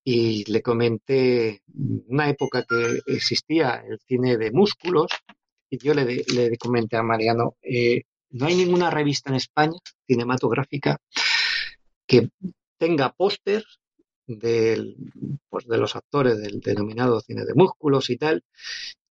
[0.03, 1.61] Y le comenté
[2.07, 5.11] una época que existía el cine de músculos
[5.69, 9.77] y yo le, comenté a Mariano, eh, no hay ninguna revista en España
[10.07, 10.97] cinematográfica
[12.07, 12.29] que
[12.77, 13.79] tenga pósters
[14.25, 14.95] del,
[15.49, 18.43] pues de los actores del denominado cine de músculos y tal,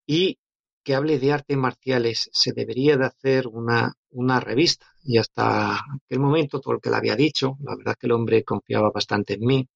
[0.06, 0.38] y
[0.84, 2.30] que hable de artes marciales.
[2.32, 4.88] Se debería de hacer una, una revista.
[5.04, 8.46] Y hasta aquel momento, todo lo que le había dicho, la verdad que el hombre
[8.46, 9.67] confiaba bastante en mí.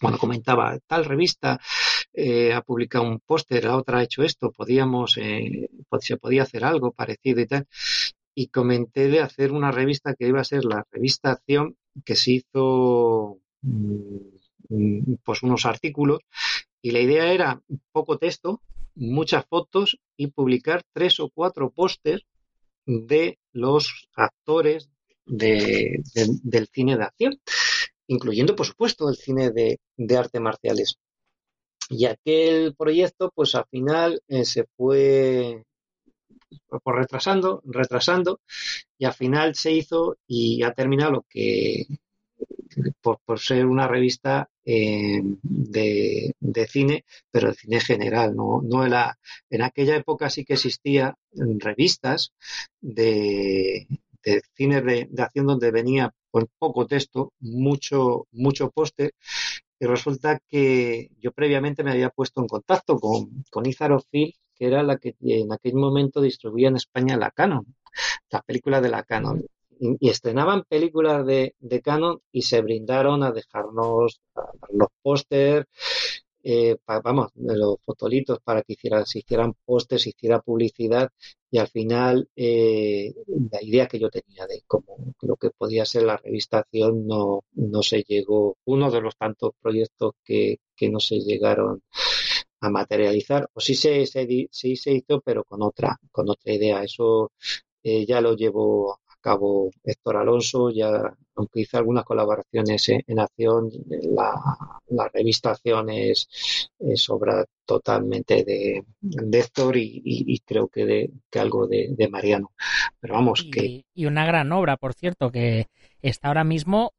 [0.00, 1.58] Cuando comentaba, tal revista
[2.12, 6.64] eh, ha publicado un póster, la otra ha hecho esto, podíamos, eh, se podía hacer
[6.64, 7.66] algo parecido y tal.
[8.34, 12.32] Y comenté de hacer una revista que iba a ser la revista Acción, que se
[12.32, 13.38] hizo
[15.24, 16.20] pues unos artículos
[16.82, 18.62] y la idea era poco texto,
[18.94, 22.24] muchas fotos y publicar tres o cuatro pósters
[22.86, 24.88] de los actores
[25.26, 27.40] de, del cine de acción,
[28.06, 30.98] incluyendo, por supuesto, el cine de, de artes marciales.
[31.88, 35.64] Y aquel proyecto, pues al final eh, se fue
[36.82, 38.40] por retrasando, retrasando,
[38.98, 41.86] y al final se hizo y ha terminado lo que
[43.00, 48.86] por, por ser una revista eh, de, de, cine, pero de cine general, no, no
[48.86, 49.18] la,
[49.50, 52.32] en aquella época sí que existía revistas
[52.80, 53.86] de,
[54.22, 59.12] de cine de, acción donde venía con poco texto, mucho, mucho póster,
[59.80, 63.64] y resulta que yo previamente me había puesto en contacto con, con
[64.10, 67.64] Phil, que era la que en aquel momento distribuía en España la Canon,
[68.30, 69.44] las películas de la Canon.
[69.80, 74.20] Y estrenaban películas de, de Canon y se brindaron a dejarnos
[74.72, 75.66] los pósters,
[76.42, 81.10] eh, vamos, los fotolitos para que hiciera, se hicieran pósters, se hiciera publicidad
[81.50, 83.14] y al final eh,
[83.50, 87.82] la idea que yo tenía de cómo lo que podía ser la revistación no, no
[87.82, 91.82] se llegó, uno de los tantos proyectos que, que no se llegaron
[92.60, 96.82] a materializar, o sí se, se, sí se hizo, pero con otra, con otra idea.
[96.82, 97.32] Eso
[97.82, 103.70] eh, ya lo llevó cabo Héctor Alonso, ya aunque hizo algunas colaboraciones en, en Acción,
[103.88, 104.34] la,
[104.88, 110.86] la, revista Acción es, es obra totalmente de, de Héctor y, y, y, creo que,
[110.86, 112.52] de, que algo de, de Mariano.
[113.00, 113.84] Pero vamos, y, que...
[113.94, 115.68] Y una gran obra, por cierto, que
[116.02, 116.92] está ahora mismo,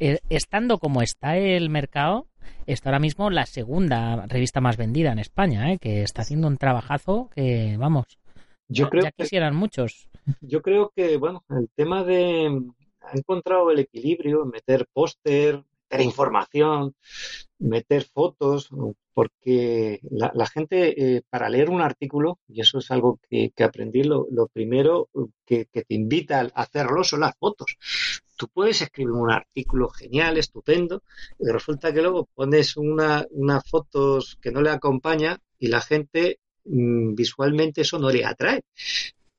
[0.00, 2.26] eh, estando como está el mercado,
[2.66, 5.78] está ahora mismo la segunda revista más vendida en España, ¿eh?
[5.78, 8.06] que está haciendo un trabajazo que, vamos,
[8.68, 10.08] yo creo ya que, quisieran muchos.
[10.40, 12.62] Yo creo que, bueno, el tema de
[13.00, 16.94] ha encontrado el equilibrio, meter póster, meter información,
[17.58, 18.70] meter fotos,
[19.12, 24.02] porque la, gente, eh, para leer un artículo, y eso es algo que, que aprendí,
[24.02, 25.08] lo, lo primero
[25.46, 27.76] que, te invita a hacerlo son las fotos.
[28.36, 31.02] Tú puedes escribir un artículo genial, estupendo,
[31.38, 36.40] y resulta que luego pones una, unas fotos que no le acompaña y la gente
[36.64, 38.62] mmm, visualmente eso no le atrae.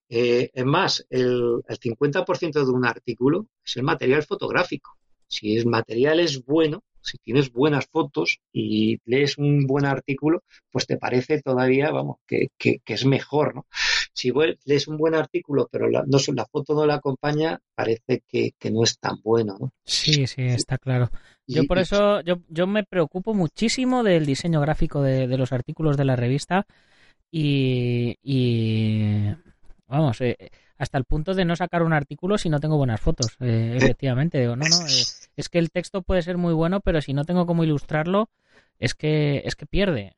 [0.09, 4.97] Eh, es más, el, el 50% de un artículo es el material fotográfico.
[5.27, 10.87] Si el material es bueno, si tienes buenas fotos y lees un buen artículo, pues
[10.87, 13.67] te parece todavía, vamos, que, que, que es mejor, ¿no?
[14.13, 14.31] Si
[14.63, 18.71] lees un buen artículo, pero la, no, la foto no la acompaña, parece que, que,
[18.71, 19.73] no es tan bueno, ¿no?
[19.83, 21.11] Sí, sí, está claro.
[21.45, 25.51] Yo y, por eso, yo, yo me preocupo muchísimo del diseño gráfico de, de los
[25.51, 26.65] artículos de la revista
[27.29, 29.27] y, y
[29.87, 33.37] vamos, eh, hasta el punto de no sacar un artículo si no tengo buenas fotos,
[33.39, 34.39] eh, efectivamente.
[34.39, 35.03] Digo, no, no, eh,
[35.35, 38.29] es que el texto puede ser muy bueno, pero si no tengo cómo ilustrarlo,
[38.79, 40.15] es que, es que pierde.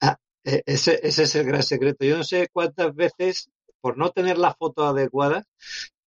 [0.00, 2.04] Ah, ese, ese es el gran secreto.
[2.04, 5.46] Yo no sé cuántas veces, por no tener la foto adecuada,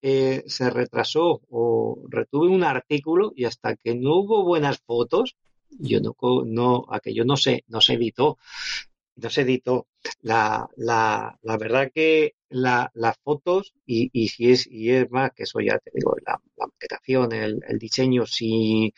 [0.06, 5.34] eh, se retrasó o retuve un artículo y hasta que no hubo buenas fotos,
[5.70, 6.14] yo no,
[6.44, 8.36] no aquello no se, no se editó
[9.16, 9.86] no se editó.
[10.20, 15.32] La, la, la verdad que la, las fotos, y, y, si es, y es más
[15.32, 18.92] que eso ya te digo, la, la el, el, diseño, sí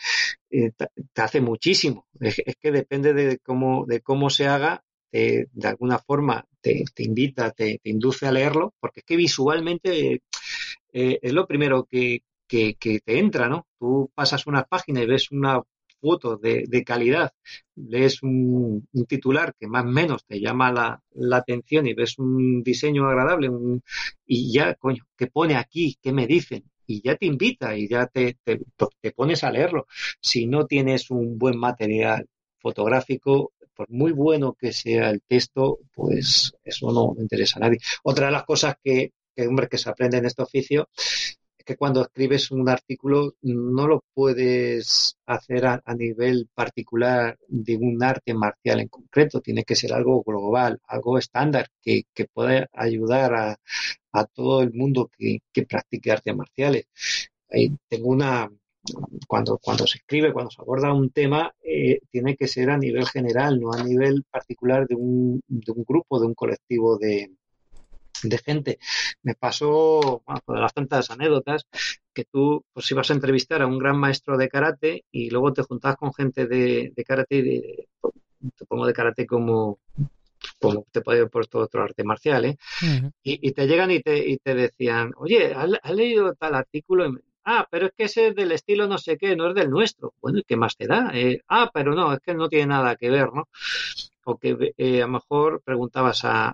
[0.51, 2.07] eh, te, hace muchísimo.
[2.21, 7.51] Es, que depende de cómo, de cómo se haga, de alguna forma te, te invita,
[7.53, 10.21] te, induce a leerlo, porque es que visualmente
[10.93, 13.67] eh, es lo primero que, que, que te entra, ¿no?
[13.79, 15.63] Tú pasas unas páginas y ves una
[16.01, 17.33] fotos de, de, calidad,
[17.75, 22.19] lees un, un, titular que más o menos te llama la, la, atención y ves
[22.19, 23.83] un diseño agradable un,
[24.27, 25.99] y ya, coño, ¿qué pone aquí?
[26.01, 26.65] ¿Qué me dicen?
[26.87, 28.61] Y ya te invita y ya te, te,
[29.01, 29.87] te pones a leerlo.
[30.21, 32.29] Si no tienes un buen material
[32.59, 37.79] fotográfico, por muy bueno que sea el texto, pues eso no interesa a nadie.
[38.03, 40.89] Otra de las cosas que, que hombre, que se aprende en este oficio
[41.67, 48.35] que cuando escribes un artículo no lo puedes hacer a, nivel particular de un arte
[48.35, 53.57] marcial en concreto, tiene que ser algo global, algo estándar que, que pueda ayudar a,
[54.13, 56.87] a, todo el mundo que, que practique artes marciales.
[57.51, 58.49] Ahí tengo una,
[59.27, 63.07] cuando, cuando se escribe, cuando se aborda un tema, eh, tiene que ser a nivel
[63.07, 67.33] general, no a nivel particular de un, de un grupo, de un colectivo de,
[68.23, 68.79] de gente.
[69.23, 71.67] Me pasó, bueno, de las tantas anécdotas,
[72.15, 75.63] que tú pues ibas a entrevistar a un gran maestro de karate y luego te
[75.63, 77.89] juntabas con gente de, de karate, de,
[78.57, 79.79] te pongo de karate como
[80.61, 82.57] como te puede haber puesto otro arte marcial, ¿eh?
[82.83, 83.13] Uh -huh.
[83.23, 87.19] y, y, te llegan y te, y te decían, oye, ¿has, has leído tal artículo?
[87.45, 90.15] Ah, pero es que ese es del estilo no sé qué, no es del nuestro.
[90.21, 91.11] Bueno, ¿y qué más te da?
[91.15, 93.49] Eh, ah, pero no, es que no tiene nada que ver, ¿no?
[94.29, 96.51] O que eh, a lo mejor preguntabas a,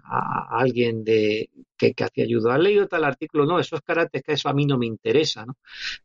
[0.51, 3.47] alguien de que, hacía ayuda, ¿has leído tal artículo?
[3.47, 5.57] No, eso es karate, que eso a mí no me interesa, ¿no?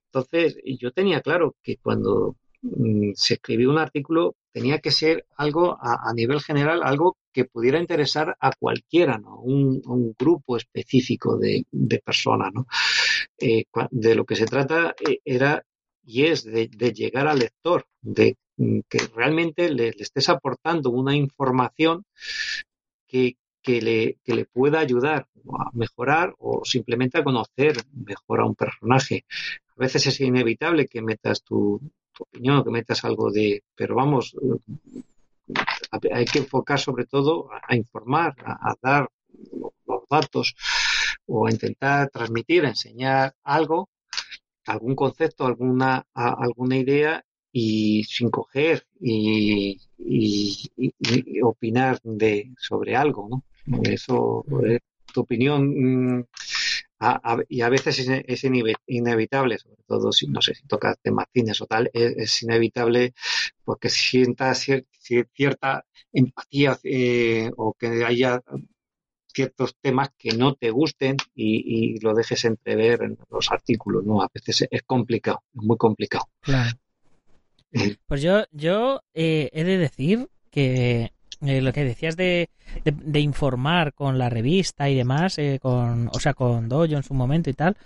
[0.05, 5.77] Entonces, yo tenía claro que cuando mm, se escribió un artículo tenía que ser algo
[5.79, 9.39] a, nivel general, algo que pudiera interesar a cualquiera, ¿no?
[9.41, 11.65] Un, grupo específico de,
[12.03, 12.65] personas, ¿no?
[13.39, 15.63] Eh, de lo que se trata eh, era
[16.07, 22.03] y es de, llegar al lector, de que realmente le, estés aportando una información
[23.07, 25.27] que, que, le, que le pueda ayudar
[25.59, 29.25] a mejorar o simplemente a conocer mejor a un personaje.
[29.75, 31.79] A veces es inevitable que metas tu,
[32.11, 34.35] tu opinión, que metas algo de, pero vamos,
[36.11, 39.09] hay que enfocar sobre todo a, informar, a, dar
[39.85, 40.55] los datos
[41.27, 43.89] o a intentar transmitir, enseñar algo,
[44.65, 47.23] algún concepto, alguna, alguna idea
[47.59, 53.43] y sin coger y, y, y, y opinar de, sobre algo, ¿no?
[53.81, 54.45] Eso,
[55.11, 56.27] tu opinión,
[56.99, 58.43] a, a, y a veces es, es,
[58.85, 63.15] inevitable, sobre todo si, no sé, si tocas temas cines o tal, es, es inevitable
[63.65, 64.85] porque sientas cier,
[65.33, 68.39] cierta empatía eh, o que haya
[69.33, 74.21] ciertos temas que no te gusten y, lo dejes entrever en los artículos, ¿no?
[74.21, 76.25] A veces es complicado, es muy complicado.
[76.41, 76.77] Claro.
[77.71, 77.97] Eh.
[78.07, 82.49] Pues yo, yo eh, he de decir que eh, lo que decías de,
[82.83, 87.49] de, informar con la revista y demás, con, o sea, con Dojo en su momento
[87.49, 87.77] y tal,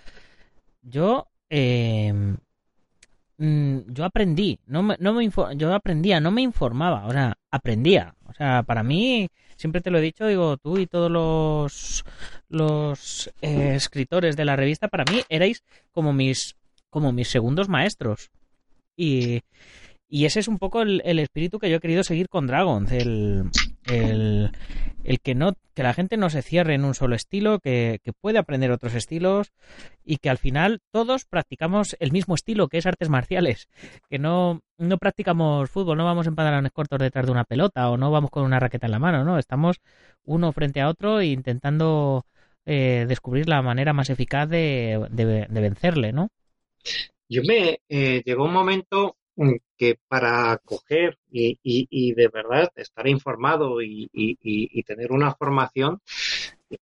[0.82, 2.34] yo mm,
[3.88, 8.16] yo aprendí, no me, no me yo aprendía, no me informaba, o sea, aprendía.
[8.28, 9.30] O sea, para mí
[9.62, 12.04] siempre te lo he dicho, digo, tú y todos los,
[12.50, 16.56] los eh, escritores de la revista, para mí erais como mis,
[16.90, 18.32] como mis segundos maestros.
[19.02, 23.50] Y, ese es un poco el, espíritu que yo he querido seguir con Dragons, el,
[23.86, 24.52] el,
[25.24, 28.72] que no que la gente no se cierre en un solo estilo, que, puede aprender
[28.72, 29.54] otros estilos
[30.04, 33.70] y que al final todos practicamos el mismo estilo, que es artes marciales,
[34.10, 37.98] que no, no practicamos fútbol, no vamos en pantalones cortos detrás de una pelota o
[37.98, 39.78] no vamos con una raqueta en la mano, no, estamos
[40.26, 42.26] uno frente a otro intentando
[42.66, 46.30] eh, descubrir la manera más eficaz de, de, vencerle, ¿no?
[47.32, 49.16] Yo me eh, llegó un momento
[49.78, 56.02] que para coger y, de verdad estar informado y, tener una formación,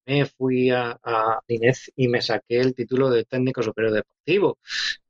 [0.07, 4.57] me fui a, a, Inés y me saqué el título de técnico superior deportivo.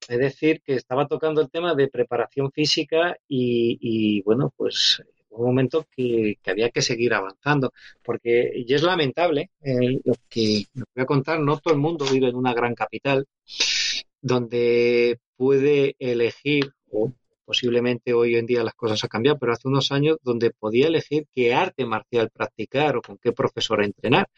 [0.10, 5.88] Es decir, que estaba tocando el tema de preparación física y, bueno, pues un momento
[5.96, 7.72] que, había que seguir avanzando,
[8.04, 12.28] porque y es lamentable eh, lo que voy a contar, no todo el mundo vive
[12.28, 13.26] en una gran capital
[14.22, 17.14] donde puede elegir o
[17.50, 21.26] Posiblemente hoy en día las cosas han cambiado, pero hace unos años donde podía elegir
[21.34, 24.30] qué arte marcial practicar o con qué profesor entrenar.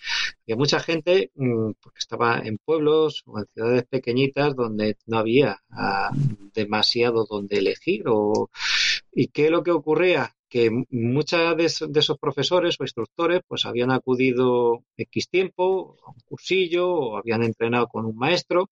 [0.45, 5.59] Y mucha gente mm, porque estaba en pueblos o en ciudades pequeñitas donde no había
[5.71, 6.11] ah,
[6.53, 8.03] demasiado donde elegir.
[8.07, 8.49] O,
[9.11, 10.33] ¿Y qué es lo que ocurría?
[10.47, 16.89] que muchos de, esos profesores o instructores pues habían acudido X tiempo a un cursillo
[16.89, 18.69] o habían entrenado con un maestro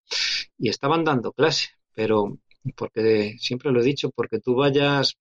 [0.57, 2.39] y estaban dando clase, pero
[2.77, 5.17] porque siempre lo he dicho, porque tú vayas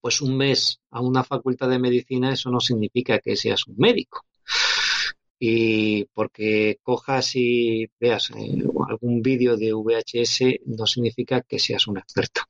[0.00, 4.24] pues un mes a una facultad de medicina, eso no significa que seas un médico.
[5.36, 11.98] Y porque cojas y veas eh, algún vídeo de VHS no significa que seas un
[11.98, 12.42] experto.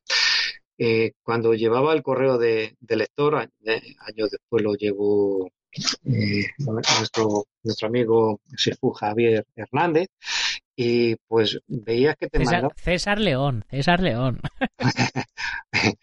[0.77, 5.49] Eh, cuando llevaba el correo de, lector, años después lo llevó
[6.03, 10.09] eh, nuestro, nuestro amigo Sefu Javier Hernández,
[10.75, 14.41] y pues veías que te César, César León, César León.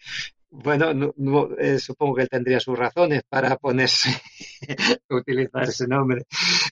[0.49, 1.13] bueno,
[1.59, 4.09] eh, supongo que él tendría sus razones para ponerse,
[5.09, 6.25] utilizar ese nombre.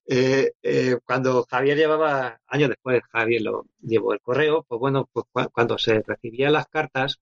[0.08, 5.26] Eh, eh, cuando Javier llevaba, años después Javier lo llevó el correo, pues bueno, pues
[5.52, 7.20] cuando se recibían las cartas,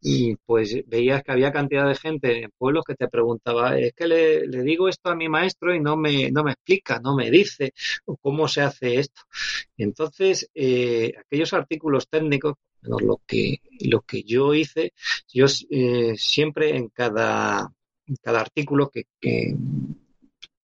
[0.00, 4.06] y pues veías que había cantidad de gente en pueblos que te preguntaba, es que
[4.06, 7.72] le, digo esto a mi maestro y no me, no me explica, no me dice
[8.20, 9.22] cómo se hace esto.
[9.76, 14.92] Entonces, eh, aquellos artículos técnicos, lo que, lo que yo hice,
[15.32, 17.72] yo eh, siempre en cada,
[18.22, 19.06] cada artículo que,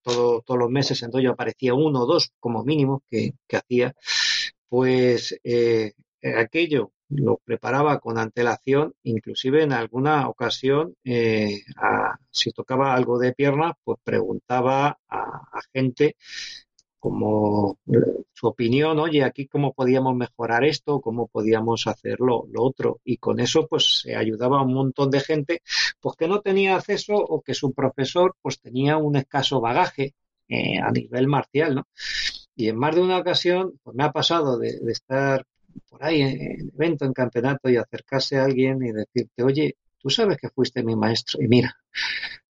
[0.01, 3.93] todo, todos los meses en yo aparecía uno o dos como mínimo que, hacía,
[4.67, 11.61] pues eh, aquello lo preparaba con antelación, inclusive en alguna ocasión, eh,
[12.29, 16.15] si tocaba algo de pierna, pues preguntaba a, gente
[16.99, 17.77] como
[18.33, 22.99] su opinión, oye, aquí cómo podíamos mejorar esto, cómo podíamos hacerlo lo otro.
[23.05, 25.61] Y con eso, pues se ayudaba a un montón de gente,
[26.01, 30.13] pues que no tenía acceso o que su profesor, pues tenía un escaso bagaje
[30.49, 31.87] eh, a nivel marcial, ¿no?
[32.55, 35.45] Y en más de una ocasión, pues me ha pasado de estar
[35.89, 40.37] por ahí en evento, en campeonato y acercarse a alguien y decirte, oye, tú sabes
[40.37, 41.75] que fuiste mi maestro y mira,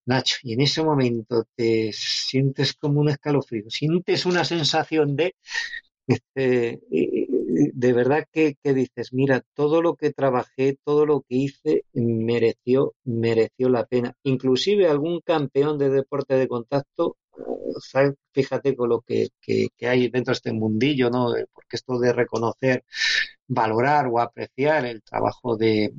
[0.05, 5.35] Nacho, y en ese momento te sientes como un escalofrío, sientes una sensación de,
[6.07, 11.83] este, de verdad que, que, dices, mira, todo lo que trabajé, todo lo que hice
[11.93, 14.15] mereció, mereció la pena.
[14.23, 17.17] Inclusive algún campeón de deporte de contacto
[18.31, 19.29] fíjate con lo que,
[19.81, 21.33] hay dentro de este mundillo, ¿no?
[21.53, 22.83] Porque esto de reconocer,
[23.47, 25.93] valorar o apreciar el trabajo de,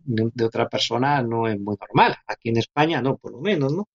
[0.45, 2.17] otra persona no es muy normal.
[2.27, 3.89] Aquí en España no, por lo menos, ¿no?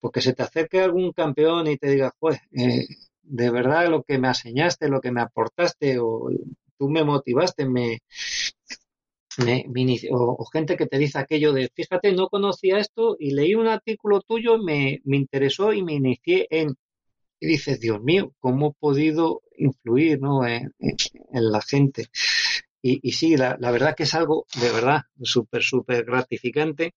[0.00, 4.28] Porque se te acerque algún campeón y te diga, pues, de verdad lo que me
[4.28, 6.30] enseñaste, lo que me aportaste o
[6.78, 8.00] tú me motivaste, me,
[10.10, 14.20] o, gente que te dice aquello de, fíjate, no conocía esto y leí un artículo
[14.20, 16.76] tuyo, me, me interesó y me inicié en
[17.40, 20.46] y dices, Dios mío, ¿cómo he podido influir ¿no?
[20.46, 20.72] en,
[21.30, 22.06] la gente?
[22.82, 26.94] Y, y sí, la, la, verdad que es algo de verdad súper, súper gratificante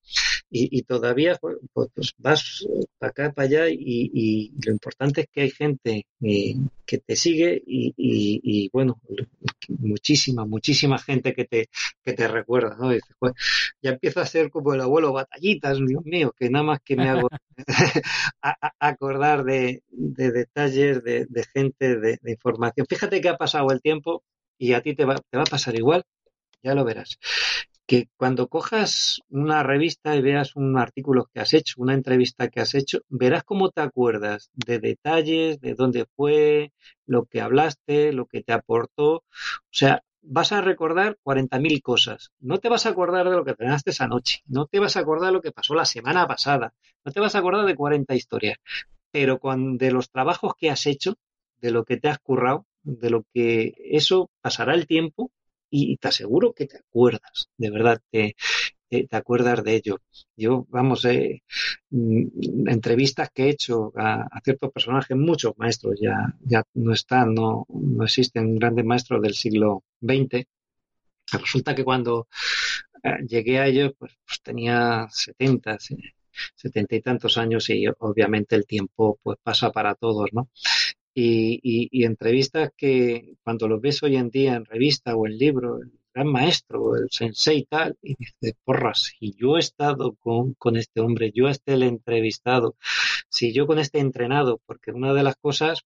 [0.51, 2.67] y, y todavía pues, pues vas
[2.99, 7.15] para acá, para allá y, y lo importante es que hay gente eh, que te
[7.15, 8.99] sigue y, y, bueno,
[9.69, 11.69] muchísima, muchísima gente que te,
[12.03, 12.89] que te recuerda, ¿no?
[12.89, 13.33] Dices, pues,
[13.81, 17.09] ya empiezo a ser como el abuelo batallitas, Dios mío, que nada más que me
[17.09, 17.29] hago
[18.41, 22.85] a, a acordar de, de detalles, de, de gente, de, de información.
[22.89, 24.23] Fíjate que ha pasado el tiempo
[24.57, 26.03] y a ti te va, te va a pasar igual,
[26.61, 27.17] ya lo verás
[27.91, 32.61] que cuando cojas una revista y veas un artículo que has hecho, una entrevista que
[32.61, 36.71] has hecho, verás cómo te acuerdas de detalles, de dónde fue,
[37.05, 39.15] lo que hablaste, lo que te aportó.
[39.15, 39.23] O
[39.71, 42.31] sea, vas a recordar 40.000 cosas.
[42.39, 45.01] No te vas a acordar de lo que cenaste esa noche, no te vas a
[45.01, 46.73] acordar de lo que pasó la semana pasada,
[47.03, 48.57] no te vas a acordar de 40 historias.
[49.11, 51.15] Pero cuando, de los trabajos que has hecho,
[51.59, 55.29] de lo que te has currado, de lo que eso pasará el tiempo
[55.71, 58.35] y te aseguro que te acuerdas, de verdad, te,
[58.89, 59.97] te, acuerdas de ello.
[60.35, 61.43] Yo, vamos, eh,
[61.89, 67.33] mm, entrevistas que he hecho a, a, ciertos personajes, muchos maestros ya, ya no están,
[67.33, 70.45] no, no existen grandes maestros del siglo XX.
[71.31, 72.27] Resulta que cuando
[73.03, 75.77] eh, llegué a ellos, pues, pues tenía 70,
[76.55, 80.49] setenta y tantos años y obviamente el tiempo pues pasa para todos, ¿no?
[81.13, 85.37] Y, y, y, entrevistas que cuando los ves hoy en día en revista o en
[85.37, 90.13] libro, el gran maestro, el sensei y tal, y dices, porras, si yo he estado
[90.15, 92.75] con, con este hombre, yo a este entrevistado,
[93.29, 95.81] si yo con este entrenado, porque una de las cosas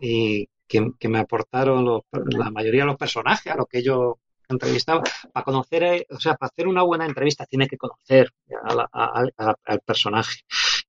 [0.00, 4.18] eh, que, que, me aportaron los, la mayoría de los personajes, a lo que yo
[4.48, 5.02] entrevistaba,
[5.32, 8.32] para conocer, eh, o sea, para hacer una buena entrevista tienes que conocer
[8.92, 10.40] al personaje.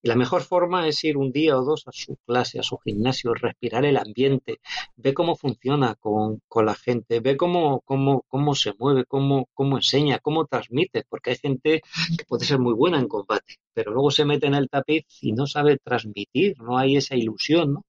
[0.07, 3.33] La mejor forma es ir un día o dos a su clase, a su gimnasio,
[3.33, 4.61] respirar el ambiente,
[4.95, 9.75] ve cómo funciona con, con la gente, ve cómo, cómo, cómo se mueve, cómo, cómo
[9.75, 11.81] enseña, cómo transmite, porque hay gente
[12.17, 15.33] que puede ser muy buena en combate, pero luego se mete en el tapiz y
[15.33, 17.85] no sabe transmitir, no hay esa ilusión, ¿no?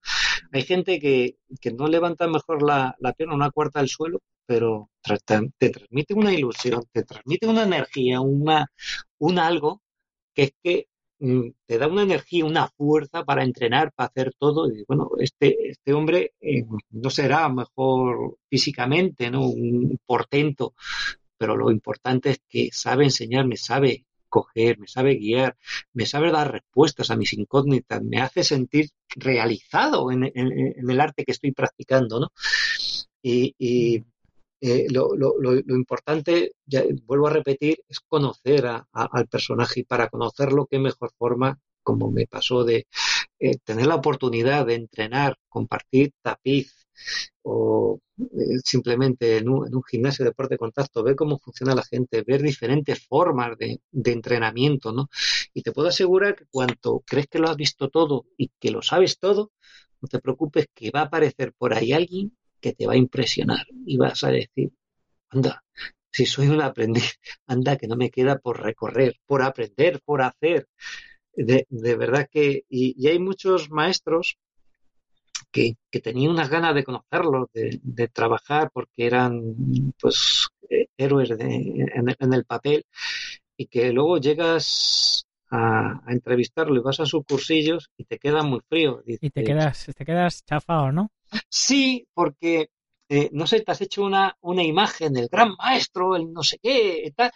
[0.50, 4.90] Hay gente que, que no levanta mejor la, pierna una cuarta del suelo, pero
[5.56, 8.72] te transmite una ilusión, te transmite una energía, una,
[9.18, 9.82] un algo
[10.34, 10.88] que es que
[11.18, 14.70] te da una energía, una fuerza para entrenar, para hacer todo.
[14.70, 19.48] Y bueno, este, este hombre eh, no será mejor físicamente, ¿no?
[19.48, 20.74] Un portento,
[21.36, 25.56] pero lo importante es que sabe enseñarme, sabe coger, me sabe guiar,
[25.94, 31.00] me sabe dar respuestas a mis incógnitas, me hace sentir realizado en, en, en el
[31.00, 32.28] arte que estoy practicando, ¿no?
[33.22, 34.04] Y, y
[34.60, 39.80] eh, lo, lo, lo, lo, importante, ya, vuelvo a repetir, es conocer a, al personaje
[39.80, 42.86] y para conocerlo, qué mejor forma, como me pasó, de
[43.38, 46.86] eh, tener la oportunidad de entrenar, compartir tapiz
[47.42, 51.74] o eh, simplemente en un, en un, gimnasio de deporte de contacto, ver cómo funciona
[51.74, 55.08] la gente, ver diferentes formas de, de entrenamiento, ¿no?
[55.54, 58.82] Y te puedo asegurar que cuanto crees que lo has visto todo y que lo
[58.82, 59.52] sabes todo,
[60.00, 63.66] no te preocupes que va a aparecer por ahí alguien que te va a impresionar
[63.86, 64.70] y vas a decir,
[65.30, 65.64] anda,
[66.10, 70.68] si soy un aprendiz, anda que no me queda por recorrer, por aprender, por hacer.
[71.32, 74.38] De, de verdad que, y, hay muchos maestros
[75.52, 79.54] que, que tenían unas ganas de conocerlos, de, trabajar, porque eran
[80.00, 80.48] pues
[80.96, 82.84] héroes de, en, en, el papel,
[83.56, 88.42] y que luego llegas a, a, entrevistarlo y vas a sus cursillos y te queda
[88.42, 89.02] muy frío.
[89.06, 91.10] Y te quedas, te quedas chafado, ¿no?
[91.48, 92.70] Sí, porque,
[93.08, 96.58] eh, no sé, te has hecho una, una imagen del gran maestro, el no sé
[96.62, 97.30] qué, y tal,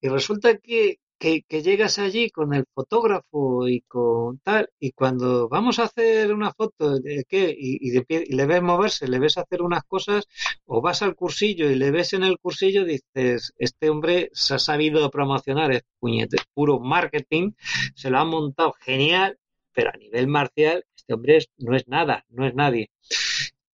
[0.00, 5.78] y resulta que, que, llegas allí con el fotógrafo y con tal, y cuando vamos
[5.78, 9.84] a hacer una foto y, de pie, y, le ves moverse, le ves hacer unas
[9.84, 10.26] cosas,
[10.66, 14.58] o vas al cursillo y le ves en el cursillo, dices, este hombre se ha
[14.58, 17.52] sabido promocionar, es puñete, puro marketing,
[17.94, 19.38] se lo ha montado genial,
[19.72, 22.90] pero a nivel marcial, este hombre no es nada, no es nadie.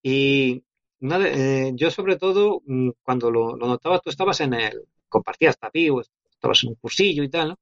[0.01, 0.63] Y
[0.99, 5.57] nada, eh, yo sobre todo, mm, cuando lo, lo, notaba, tú estabas en el, compartías
[5.57, 6.01] tapío,
[6.43, 7.59] estabas en un cursillo y tal, ¿no?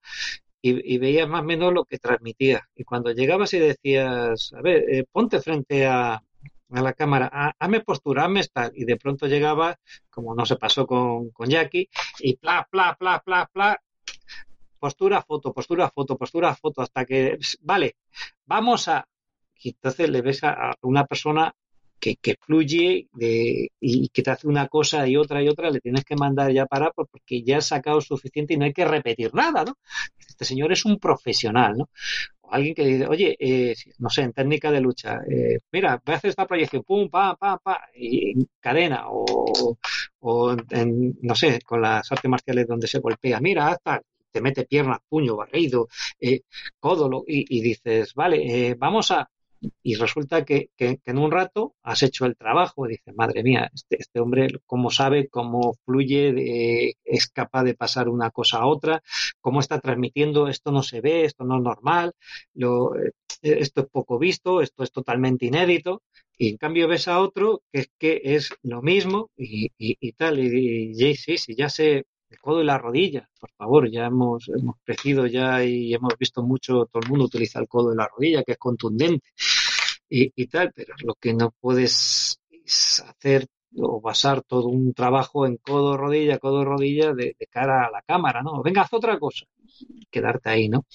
[0.63, 2.61] Y, veías más o menos lo que transmitía.
[2.75, 7.81] Y cuando llegabas y decías, a ver, eh, ponte frente a, a la cámara, hazme
[7.81, 9.79] postura, hazme tal, y de pronto llegaba,
[10.11, 13.81] como no se pasó con, con Jackie, y pla, pla, pla, pla, pla,
[14.79, 17.95] postura, foto, postura, foto, postura, foto, hasta que, vale,
[18.45, 19.07] vamos a,
[19.63, 21.55] y entonces le ves a, una persona
[22.01, 26.03] que, fluye de, y que te hace una cosa y otra y otra, le tienes
[26.03, 29.63] que mandar ya para porque ya has sacado suficiente y no hay que repetir nada,
[29.63, 29.77] ¿no?
[30.17, 31.89] Este señor es un profesional, ¿no?
[32.41, 36.13] O alguien que dice, oye, eh, no sé, en técnica de lucha, eh, mira, voy
[36.13, 39.77] a hacer esta proyección, pum, pa, pa, pa, y cadena, o,
[40.19, 44.65] o en, no sé, con las artes marciales donde se golpea, mira, hasta te mete
[44.65, 45.87] piernas, puño, barrido,
[46.19, 46.41] eh,
[46.79, 49.29] codo, y, y, dices, vale, eh, vamos a,
[49.83, 53.97] y resulta que, en un rato has hecho el trabajo y dices, madre mía, este,
[53.99, 59.01] este hombre cómo sabe, cómo fluye, es capaz de pasar una cosa a otra,
[59.39, 62.13] cómo está transmitiendo, esto no se ve, esto no es normal,
[62.53, 62.93] lo,
[63.41, 66.03] esto es poco visto, esto es totalmente inédito,
[66.37, 70.91] y en cambio ves a otro que es que es lo mismo y tal, y,
[70.97, 74.75] y, sí, sí, ya sé, el codo y la rodilla, por favor, ya hemos, hemos
[74.83, 78.43] crecido ya y hemos visto mucho, todo el mundo utiliza el codo y la rodilla,
[78.43, 79.29] que es contundente
[80.09, 82.39] y, y tal, pero lo que no puedes
[83.05, 88.01] hacer o basar todo un trabajo en codo, rodilla, codo, rodilla de, cara a la
[88.01, 88.61] cámara, ¿no?
[88.61, 89.45] Venga, haz otra cosa,
[90.09, 90.85] quedarte ahí, ¿no?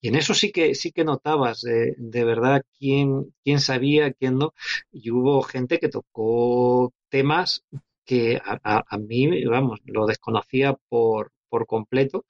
[0.00, 4.38] Y en eso sí que sí que notabas eh, de verdad quién, quién sabía, quién
[4.38, 4.54] no.
[4.92, 7.64] Y hubo gente que tocó temas
[8.04, 12.24] que a, a, a mí, vamos, lo desconocía por, por completo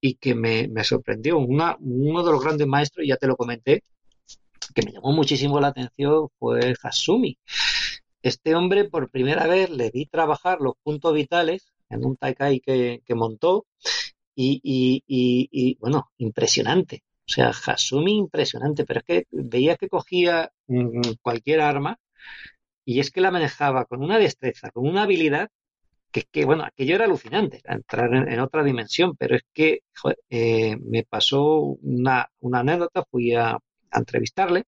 [0.00, 1.38] y que me, me sorprendió.
[1.38, 3.82] Una, uno de los grandes maestros, ya te lo comenté,
[4.74, 7.38] que me llamó muchísimo la atención fue Hasumi.
[8.22, 13.02] Este hombre, por primera vez, le vi trabajar los puntos vitales en un Taikai que,
[13.14, 13.66] montó
[14.34, 17.02] y, y, y, y, bueno, impresionante.
[17.26, 20.50] O sea, Hasumi impresionante, pero es que veía que cogía
[21.22, 21.98] cualquier arma
[22.88, 25.50] y es que la manejaba con una destreza, con una habilidad
[26.10, 29.82] que, que bueno, aquello era alucinante, entrar en, otra dimensión, pero es que
[30.30, 33.58] eh, me pasó una, una anécdota, fui a,
[33.92, 34.64] entrevistarle,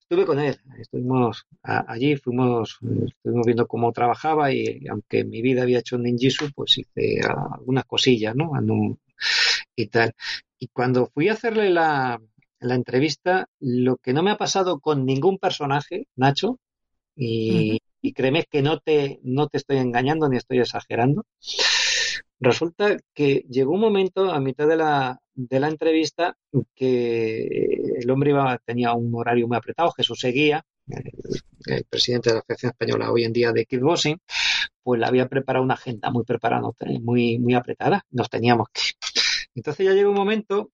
[0.00, 5.62] estuve con él, estuvimos allí, fuimos, estuvimos viendo cómo trabajaba y aunque en mi vida
[5.62, 7.20] había hecho ninjitsu, pues hice
[7.52, 8.50] algunas cosillas, ¿no?
[9.76, 10.12] Y tal.
[10.58, 12.20] Y cuando fui a hacerle la,
[12.58, 16.58] la entrevista, lo que no me ha pasado con ningún personaje, Nacho,
[17.16, 17.78] y,
[18.14, 21.24] créeme que no te, no te estoy engañando ni estoy exagerando.
[22.40, 26.36] Resulta que llegó un momento a mitad de la, de la entrevista
[26.74, 27.46] que
[27.98, 30.64] el hombre iba, tenía un horario muy apretado, Jesús seguía,
[31.66, 34.18] el, presidente de la Federación Española hoy en día de kickboxing,
[34.82, 36.68] pues le había preparado una agenda muy preparada,
[37.00, 38.82] muy, muy apretada, nos teníamos que.
[39.54, 40.70] Entonces ya llegó un momento,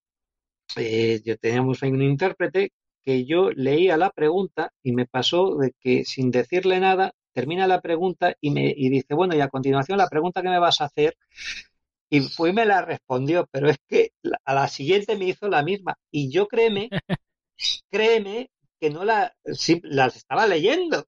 [0.77, 2.73] eh, yo teníamos un intérprete
[3.05, 7.81] que yo leía la pregunta y me pasó de que sin decirle nada, termina la
[7.81, 10.87] pregunta y me y dice, bueno, y a continuación la pregunta que me vas a
[10.87, 11.17] hacer,
[12.11, 14.11] y fue me la respondió, pero es que
[14.45, 15.97] a la siguiente me hizo la misma.
[16.11, 16.89] Y yo créeme,
[17.91, 19.35] créeme que no la,
[19.83, 21.05] las estaba leyendo,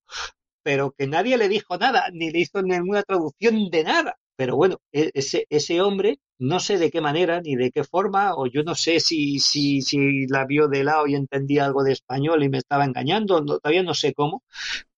[0.63, 4.17] pero que nadie le dijo nada, ni le hizo ninguna traducción de nada.
[4.37, 8.47] Pero bueno, ese, ese hombre, no sé de qué manera ni de qué forma, o
[8.47, 12.43] yo no sé si, si, si la vio de lado y entendía algo de español
[12.43, 14.43] y me estaba engañando, todavía no sé cómo,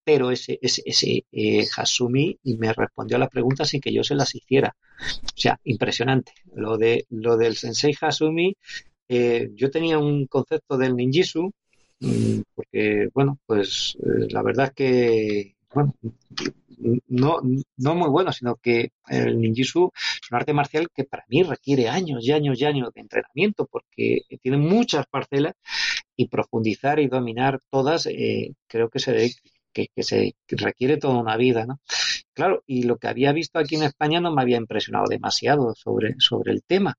[0.02, 4.14] pero ese, ese, ese eh, Hasumi me respondió a las preguntas sin que yo se
[4.14, 4.74] las hiciera.
[5.22, 6.32] O sea, impresionante.
[6.54, 8.56] Lo, de, lo del Sensei Hasumi,
[9.08, 11.52] eh, yo tenía un concepto del ninjitsu,
[12.00, 15.94] mmm, porque, bueno, pues eh, la verdad es que, bueno,
[17.08, 17.40] no,
[17.76, 21.88] no muy bueno, sino que el ninjitsu es un arte marcial que para mí requiere
[21.88, 25.54] años y años y años de entrenamiento porque tiene muchas parcelas
[26.16, 29.32] y profundizar y dominar todas eh, creo que se
[29.72, 31.80] que, se requiere toda una vida, ¿no?
[32.32, 36.14] Claro, y lo que había visto aquí en España no me había impresionado demasiado sobre,
[36.18, 36.96] sobre el tema,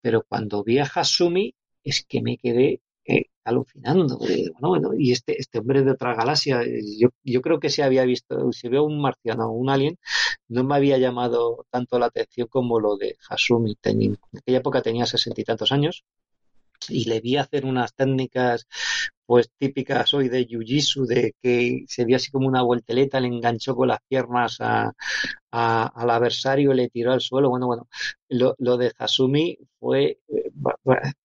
[0.00, 1.54] pero cuando vi a Hasumi
[1.84, 4.18] es que me quedé eh, alucinando.
[4.18, 6.62] Bueno, bueno, y este, este hombre de otra galaxia,
[6.98, 9.98] yo, yo creo que si había visto, si veo un marciano o un alien,
[10.48, 13.76] no me había llamado tanto la atención como lo de Hasumi.
[13.76, 16.04] Ten, en aquella época tenía sesenta y tantos años
[16.88, 18.66] y le vi hacer unas técnicas
[19.30, 23.76] pues típicas hoy de Jiu-Jitsu, de que se dio así como una vuelteleta, le enganchó
[23.76, 24.92] con las piernas al
[25.52, 27.48] adversario, le tiró al suelo.
[27.48, 27.88] Bueno, bueno,
[28.28, 30.50] lo, de Hasumi fue, eh,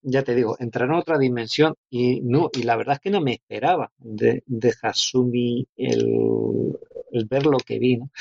[0.03, 3.21] ya te digo, entrar en otra dimensión y no, y la verdad es que no
[3.21, 6.77] me esperaba de, de Hasumi el,
[7.11, 8.11] el ver lo que vi, ¿no?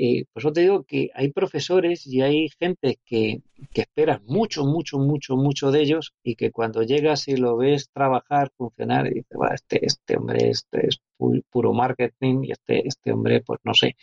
[0.00, 4.64] Eh, por eso te digo que hay profesores y hay gente que, que esperas mucho,
[4.64, 9.22] mucho, mucho, mucho de ellos y que cuando llegas y lo ves trabajar, funcionar, y
[9.22, 11.00] dices, bueno, este, este hombre este es
[11.50, 13.96] puro marketing y este, este hombre, pues no sé.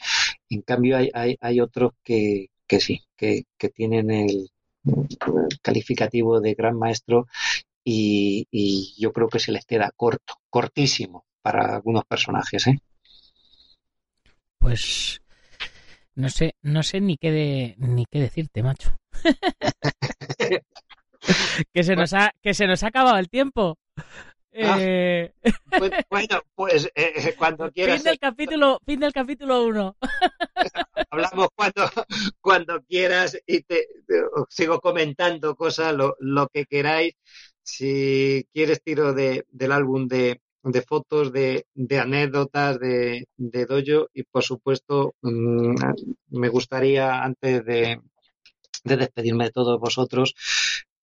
[0.50, 4.50] En cambio, hay, hay, hay otros que, que sí, que, que tienen el,
[4.86, 7.28] el calificativo de gran maestro
[7.84, 12.80] y, y yo creo que se les queda corto, cortísimo para algunos personajes, ¿eh?
[14.58, 15.22] Pues
[16.16, 18.98] no sé, no sé ni qué de, ni qué decirte, macho.
[21.74, 23.78] que se nos ha, que se nos ha acabado el tiempo.
[24.58, 25.34] Eh,
[25.78, 27.98] Pues, bueno, pues eh, eh, cuando quieras.
[27.98, 29.98] fin del capítulo, fin del capítulo 1.
[31.10, 31.90] hablamos cuando,
[32.40, 33.88] cuando quieras y te,
[34.50, 37.14] sigo comentando cosas, lo, lo que queráis.
[37.64, 44.08] Si quieres, tiro de, del álbum de, de fotos, de, de anécdotas de, de Dojo
[44.14, 45.76] y, por supuesto, mm,
[46.30, 48.00] me gustaría, antes de,
[48.84, 50.36] de despedirme de todos vosotros,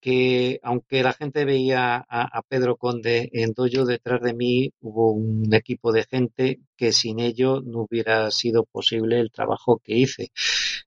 [0.02, 5.54] que aunque la gente veía a, Pedro Conde en Dojo, detrás de mí hubo un
[5.54, 10.32] equipo de gente que sin ello no hubiera sido posible el trabajo que hice.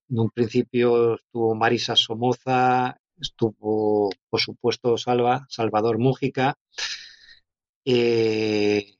[0.10, 6.56] En un principio estuvo Marisa Somoza, estuvo, por supuesto, Salva, Salvador Mújica,
[7.86, 8.96] eh,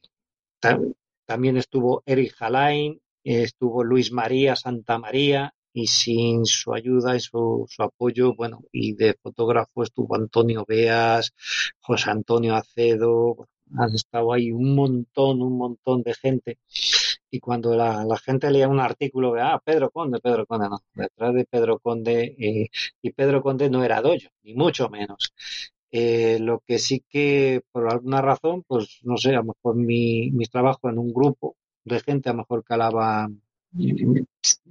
[0.60, 0.94] tam-
[1.26, 7.66] también estuvo Eric Jalain, estuvo Luis María Santa María, y sin su ayuda y su,
[7.68, 11.34] su apoyo, bueno, y de fotógrafo estuvo Antonio Beas,
[11.80, 13.46] José Antonio Acedo,
[13.76, 16.58] han estado ahí un montón, un montón de gente.
[17.30, 20.78] Y cuando la, la gente leía un artículo de, ah, Pedro Conde, Pedro Conde, no,
[20.94, 22.68] detrás de Pedro Conde, eh,
[23.02, 25.34] y Pedro Conde no era doyo, ni mucho menos.
[25.90, 30.30] Eh, lo que sí que, por alguna razón, pues no sé, a lo mejor mi,
[30.30, 33.28] mi trabajo en un grupo de gente, a lo mejor calaba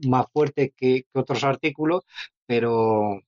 [0.07, 2.03] más fuerte que, otros artículos,
[2.45, 3.21] pero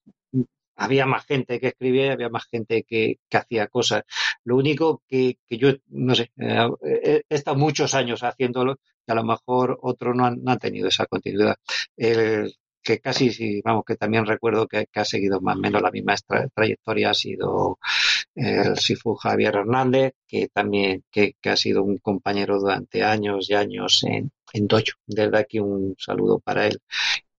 [0.75, 4.03] había más gente que escribía y había más gente que, hacía cosas.
[4.43, 9.23] Lo único que, yo, no sé, eh, he estado muchos años haciéndolo y a lo
[9.23, 11.55] mejor otros no han, tenido esa continuidad.
[11.95, 12.53] El
[12.83, 16.15] que casi, sí, vamos, que también recuerdo que, ha seguido más o menos la misma
[16.15, 17.79] tra- trayectoria ha sido
[18.35, 24.03] el Sifu Javier Hernández, que también que ha sido un compañero durante años y años
[24.03, 24.97] en, en Dojo.
[25.05, 26.79] Desde aquí un saludo para él.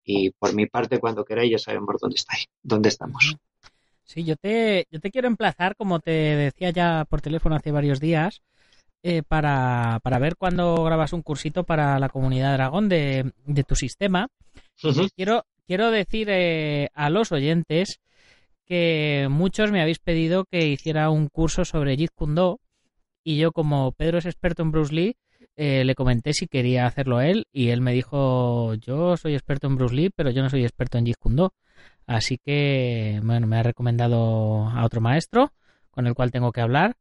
[0.05, 3.37] Y por mi parte, cuando queráis, ya sabemos dónde estáis, dónde estamos.
[4.05, 8.01] Sí, yo te, yo te quiero emplazar, como te decía ya por teléfono hace varios
[8.01, 8.41] días,
[9.03, 13.77] eh, para, para ver cuándo grabas un cursito para la comunidad Dragón de, de tu
[13.77, 14.29] sistema.
[15.15, 18.01] Quiero, quiero decir eh, a los oyentes
[18.65, 22.61] que muchos me habéis pedido que hiciera un curso sobre Jeet Kune Do
[23.25, 25.17] y yo como Pedro es experto en Bruce Lee
[25.59, 29.77] eh, le comenté si quería hacerlo él y él me dijo yo soy experto en
[29.77, 31.55] Bruce Lee pero yo no soy experto en Jeet Kune Do
[32.07, 35.53] así que bueno me ha recomendado a otro maestro
[35.91, 36.97] con el cual tengo que hablar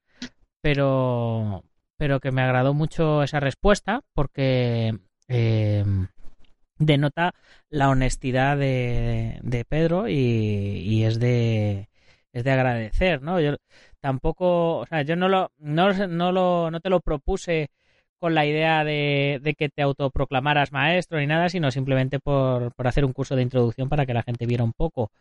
[0.62, 1.64] pero
[1.97, 4.97] pero que me agradó mucho esa respuesta porque
[5.28, 5.86] eh,
[6.80, 7.36] denota
[7.70, 11.89] la honestidad de, de Pedro y, y es de
[12.34, 13.39] es de agradecer, ¿no?
[13.39, 13.55] Yo
[13.99, 17.70] tampoco, o sea, yo no lo no, no lo no te lo propuse
[18.20, 23.05] con la idea de, que te autoproclamaras maestro ni nada, sino simplemente por, por hacer
[23.05, 25.11] un curso de introducción para que la gente viera un poco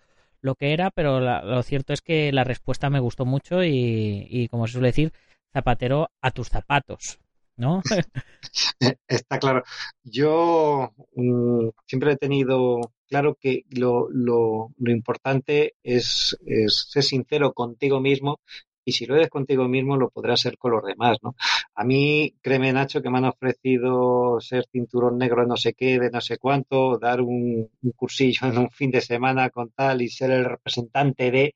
[0.41, 4.27] lo que era, pero la- lo cierto es que la respuesta me gustó mucho y,
[4.31, 5.13] y como se suele decir,
[5.53, 7.19] zapatero a tus zapatos,
[7.57, 7.83] ¿no?
[9.09, 9.63] Está claro.
[10.05, 17.53] Yo mm, siempre he tenido claro que lo, lo, lo importante es, es ser sincero
[17.53, 18.41] contigo mismo
[18.87, 21.35] y si lo eres contigo mismo lo podrás ser con los demás, ¿no?
[21.75, 25.99] A mí, créeme Nacho, que me han ofrecido ser cinturón negro de no sé qué,
[25.99, 30.09] de no sé cuánto, dar un, cursillo en un fin de semana con tal y
[30.09, 31.55] ser el representante de,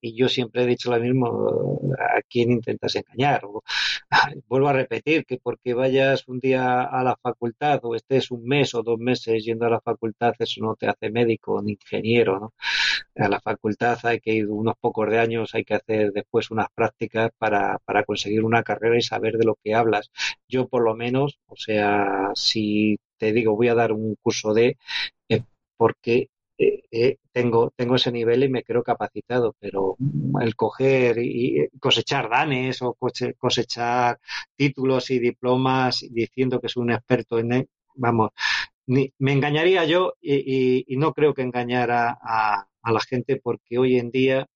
[0.00, 3.42] y yo siempre he dicho lo mismo, ¿a quién intentas engañar?
[4.48, 8.74] Vuelvo a repetir que porque vayas un día a la facultad o estés un mes
[8.74, 12.54] o dos meses yendo a la facultad, eso no te hace médico ni ingeniero, ¿no?
[13.16, 16.68] A la facultad hay que ir unos pocos de años, hay que hacer después unas
[16.74, 20.10] prácticas para, para conseguir una carrera y saber de lo que hablas.
[20.48, 24.78] Yo por lo menos, o sea, si te digo voy a dar un curso de,
[25.28, 25.42] eh,
[25.76, 26.28] porque
[26.58, 29.96] eh, eh, tengo, tengo ese nivel y me creo capacitado, pero
[30.40, 32.96] el coger y y cosechar danes o
[33.38, 34.18] cosechar
[34.56, 38.30] títulos y diplomas diciendo que soy un experto en, vamos,
[38.86, 43.36] ni, me engañaría yo y, y- y no creo que engañara a, a la gente
[43.42, 44.46] porque hoy en día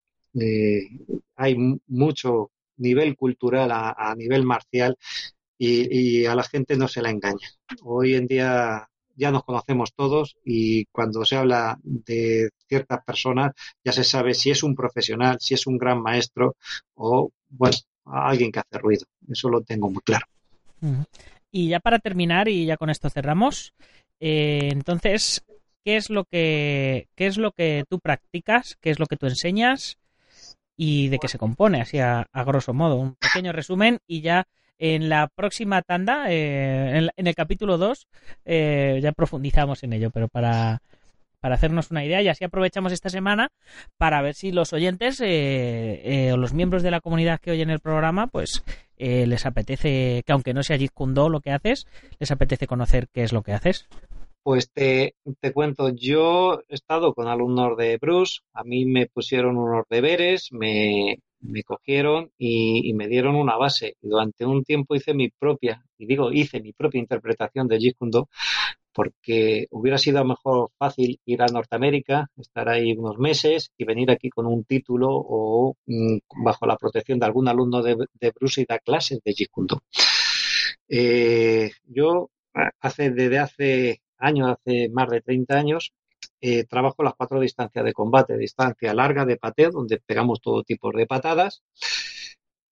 [0.40, 0.88] eh,
[1.36, 1.56] hay
[1.86, 4.96] mucho nivel cultural a, nivel marcial
[5.56, 7.48] y, a la gente no se la engaña.
[7.82, 13.52] Hoy en día ya nos conocemos todos y cuando se habla de ciertas personas
[13.84, 16.56] ya se sabe si es un profesional, si es un gran maestro
[16.94, 19.06] o, bueno, alguien que hace ruido.
[19.28, 20.26] Eso lo tengo muy claro.
[21.50, 23.72] Y ya para terminar, y ya con esto cerramos,
[24.20, 25.44] eh, entonces,
[25.84, 28.76] ¿qué es lo que qué es lo que tú practicas?
[28.80, 29.98] ¿Qué es lo que tú enseñas?
[30.76, 31.80] ¿Y de qué se compone?
[31.80, 34.46] Así a, a grosso modo, un pequeño resumen y ya
[34.78, 38.08] en la próxima tanda, eh, en, en el capítulo 2,
[38.44, 40.82] eh, ya profundizamos en ello, pero para,
[41.44, 43.50] para hacernos una idea y así aprovechamos esta semana
[43.98, 47.68] para ver si los oyentes eh, eh, o los miembros de la comunidad que oyen
[47.68, 48.64] el programa pues
[48.96, 51.86] eh, les apetece, que aunque no sea Do lo que haces,
[52.18, 53.86] les apetece conocer qué es lo que haces.
[54.44, 59.56] Pues te, te cuento, yo he estado con alumnos de Bruce, a mí me pusieron
[59.56, 63.96] unos deberes, me, me cogieron y, me dieron una base.
[64.02, 67.96] Y durante un tiempo hice mi propia, y digo hice mi propia interpretación de Jeet
[68.00, 68.28] Do,
[68.92, 74.28] porque hubiera sido mejor fácil ir a Norteamérica, estar ahí unos meses y venir aquí
[74.30, 77.96] con un título o mm, bajo la protección de algún alumno de,
[78.34, 79.82] Bruce y dar clases de Jeet Do.
[80.88, 82.30] Eh, yo
[82.80, 85.92] hace desde hace años, hace más de 30 años,
[86.40, 90.90] eh, trabajo las cuatro distancias de combate, distancia larga de pateo, donde pegamos todo tipo
[90.92, 91.62] de patadas,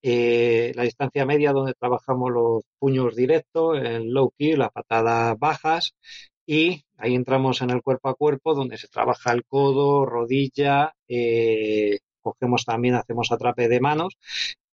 [0.02, 5.94] eh, la distancia media donde trabajamos los puños directos, el low kick, las patadas bajas
[6.46, 11.98] y ahí entramos en el cuerpo a cuerpo donde se trabaja el codo, rodilla, eh,
[12.20, 14.18] cogemos también, hacemos atrape de manos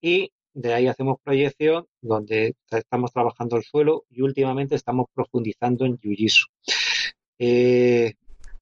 [0.02, 5.98] y de ahí hacemos proyección donde estamos trabajando el suelo y últimamente estamos profundizando en
[5.98, 6.48] Jiu-Jitsu.
[7.40, 8.14] Eh,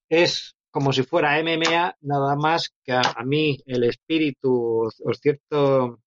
[0.07, 5.99] es como si fuera MMA, nada más que a, mí el espíritu o, o cierto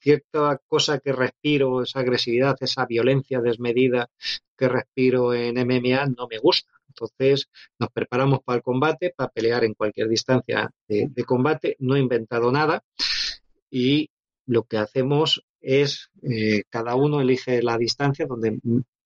[0.00, 4.10] cierta cosa que respiro, esa agresividad, esa violencia desmedida
[4.56, 6.72] que respiro en MMA no me gusta.
[6.88, 7.48] Entonces
[7.78, 11.76] nos preparamos para el combate, para pelear en cualquier distancia de, de combate.
[11.78, 12.82] No he inventado nada
[13.70, 14.10] y
[14.46, 18.58] lo que hacemos es eh, cada uno elige la distancia donde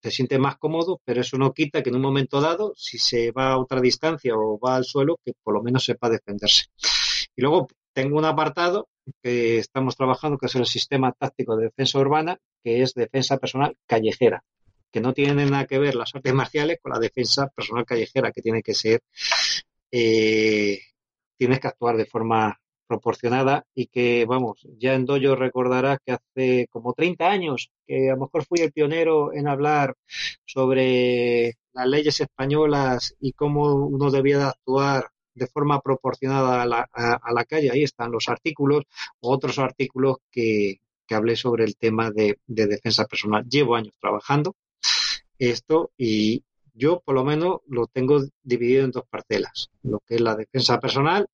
[0.03, 3.33] se siente más cómodo, pero eso no quita que en un momento dado, si se
[3.33, 6.67] va a otra distancia o va al suelo, que por lo menos sepa defenderse.
[7.35, 8.89] Y luego tengo un apartado
[9.23, 13.77] que estamos trabajando, que es el sistema táctico de defensa urbana, que es defensa personal
[13.87, 14.45] callejera,
[14.93, 18.43] que no tiene nada que ver las artes marciales con la defensa personal callejera, que
[18.43, 19.01] tiene que ser,
[19.91, 20.81] eh,
[21.37, 26.69] tienes que actuar de forma proporcionada y que, vamos, ya en Dojo recordarás que hace
[26.71, 29.95] como 30 años que a lo mejor fui el pionero en hablar
[30.45, 36.89] sobre las leyes españolas y cómo uno debía de actuar de forma proporcionada a la,
[36.93, 37.71] a, a la calle.
[37.71, 38.85] Ahí están los artículos
[39.21, 43.45] otros artículos que, que hablé sobre el tema de, de, defensa personal.
[43.49, 44.57] Llevo años trabajando
[45.39, 50.21] esto y yo por lo menos lo tengo dividido en dos parcelas, lo que es
[50.21, 51.27] la defensa personal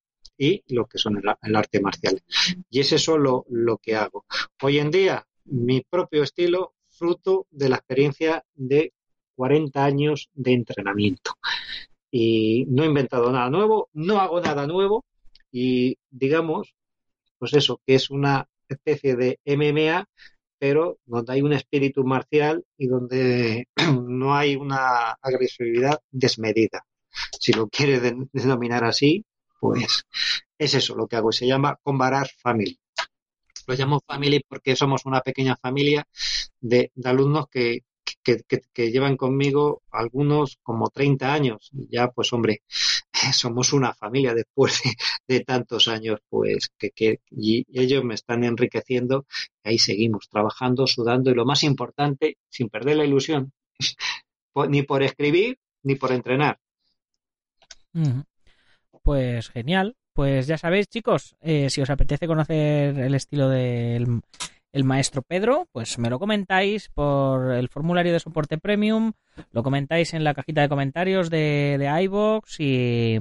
[0.43, 2.21] y lo que son el, arte marcial.
[2.69, 4.25] Y es eso lo, lo que hago.
[4.61, 8.93] Hoy en día, mi propio estilo, fruto de la experiencia de
[9.37, 11.35] 40 años de entrenamiento.
[12.11, 15.05] Y no he inventado nada nuevo, no hago nada nuevo
[15.53, 16.75] y digamos,
[17.39, 20.09] pues eso, que es una especie de MMA,
[20.59, 23.69] pero donde hay un espíritu marcial y donde
[24.09, 26.85] no hay una agresividad desmedida.
[27.39, 28.01] Si lo quiere
[28.33, 29.25] denominar así,
[29.63, 30.03] pues
[30.59, 31.31] es eso lo que hago.
[31.31, 32.81] Se llama Combarar Family.
[33.69, 36.05] Lo llamo Family porque somos una pequeña familia
[36.61, 37.85] de, alumnos que,
[38.25, 41.71] que, llevan conmigo algunos como 30 años.
[41.73, 42.63] Ya, pues hombre,
[43.33, 44.83] somos una familia después
[45.29, 49.27] de, tantos años, pues que, y ellos me están enriqueciendo.
[49.63, 53.53] Ahí seguimos trabajando, sudando y lo más importante, sin perder la ilusión,
[54.69, 56.59] ni por escribir ni por entrenar.
[59.03, 59.97] Pues genial.
[60.15, 64.21] Pues ya sabéis, chicos, eh, si os apetece conocer el estilo del
[64.73, 69.13] el maestro Pedro, pues me lo comentáis por el formulario de soporte premium,
[69.51, 73.19] lo comentáis en la cajita de comentarios de, de iVoox y,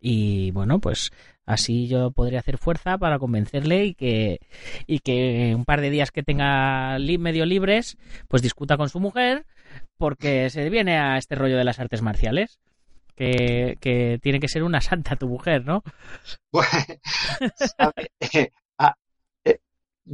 [0.00, 1.10] y bueno, pues
[1.44, 4.40] así yo podría hacer fuerza para convencerle y que,
[4.86, 9.44] y que un par de días que tenga medio libres, pues discuta con su mujer
[9.98, 12.58] porque se viene a este rollo de las artes marciales.
[13.16, 15.82] Que, que tiene que ser una santa tu mujer, ¿no?
[16.50, 16.68] Bueno,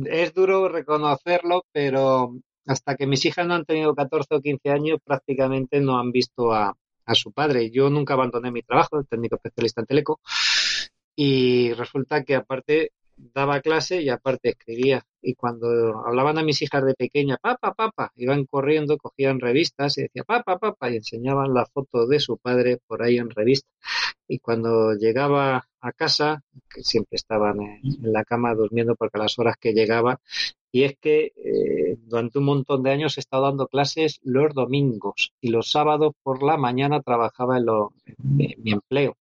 [0.05, 2.35] es duro reconocerlo, pero
[2.67, 6.53] hasta que mis hijas no han tenido 14 o 15 años, prácticamente no han visto
[6.53, 7.71] a, a su padre.
[7.71, 10.21] Yo nunca abandoné mi trabajo de técnico especialista en Teleco
[11.17, 15.05] y resulta que aparte daba clase y aparte escribía.
[15.23, 15.69] Y cuando
[16.07, 20.59] hablaban a mis hijas de pequeña, papá, papá, iban corriendo, cogían revistas y decía, papá,
[20.59, 23.69] papá, y enseñaban la foto de su padre por ahí en revista.
[24.27, 26.43] Y cuando llegaba a casa,
[26.73, 30.21] que siempre estaban en, la cama durmiendo porque a las horas que llegaba,
[30.73, 35.33] y es que eh, durante un montón de años he estado dando clases los domingos
[35.41, 37.93] y los sábados por la mañana trabajaba en, lo,
[38.39, 39.17] en mi empleo.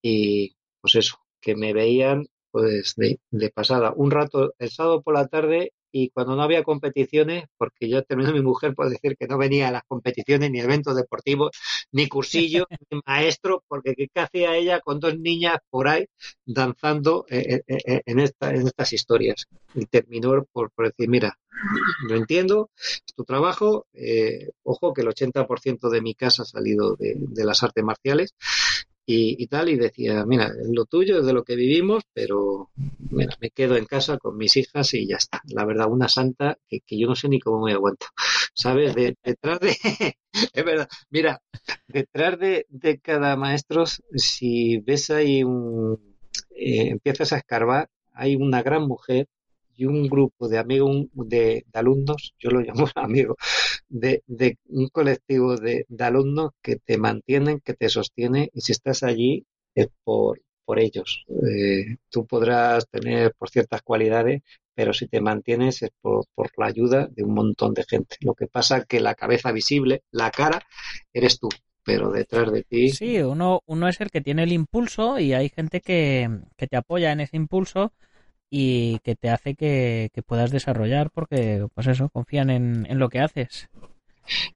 [0.00, 3.92] Y pues eso, que me veían pues de, de, pasada.
[3.96, 8.32] Un rato el sábado por la tarde y cuando no había competiciones, porque yo terminé
[8.32, 11.50] mi mujer por decir que no venía a las competiciones, ni eventos deportivos,
[11.92, 16.06] ni cursillos, ni maestro, porque ¿qué hacía ella con dos niñas por ahí
[16.44, 19.46] danzando eh, eh, eh, en, esta, en estas historias?
[19.74, 21.38] Y terminó por, por decir, mira,
[22.08, 23.86] lo entiendo, es tu trabajo,
[24.62, 28.34] ojo que el 80% de mi casa ha salido de, de las artes marciales,
[29.12, 32.70] y, tal, y decía, mira, lo tuyo, es de lo que vivimos, pero
[33.10, 35.42] mira, me quedo en casa con mis hijas y ya está.
[35.48, 38.06] La verdad, una santa que, yo no sé ni cómo me aguanto.
[38.54, 38.94] ¿Sabes?
[38.94, 39.76] detrás de,
[40.52, 41.42] es verdad, mira,
[41.88, 42.66] detrás de,
[43.02, 45.98] cada maestro, si ves ahí un,
[46.56, 49.28] eh, empiezas a escarbar, hay una gran mujer
[49.80, 53.36] y un grupo de amigos, de, alumnos, yo lo llamo amigos,
[53.90, 59.02] de, de un colectivo de, alumnos que te mantienen, que te sostiene y si estás
[59.02, 61.24] allí es por, por ellos.
[61.28, 64.42] Eh, tú podrás tener por ciertas cualidades,
[64.74, 68.16] pero si te mantienes es por, por, la ayuda de un montón de gente.
[68.20, 70.62] Lo que pasa que la cabeza visible, la cara,
[71.12, 71.48] eres tú,
[71.84, 72.90] pero detrás de ti.
[72.90, 76.76] Sí, uno, uno es el que tiene el impulso y hay gente que, que te
[76.76, 77.92] apoya en ese impulso
[78.50, 83.20] y que te hace que, puedas desarrollar porque, pues eso, confían en, en lo que
[83.20, 83.70] haces.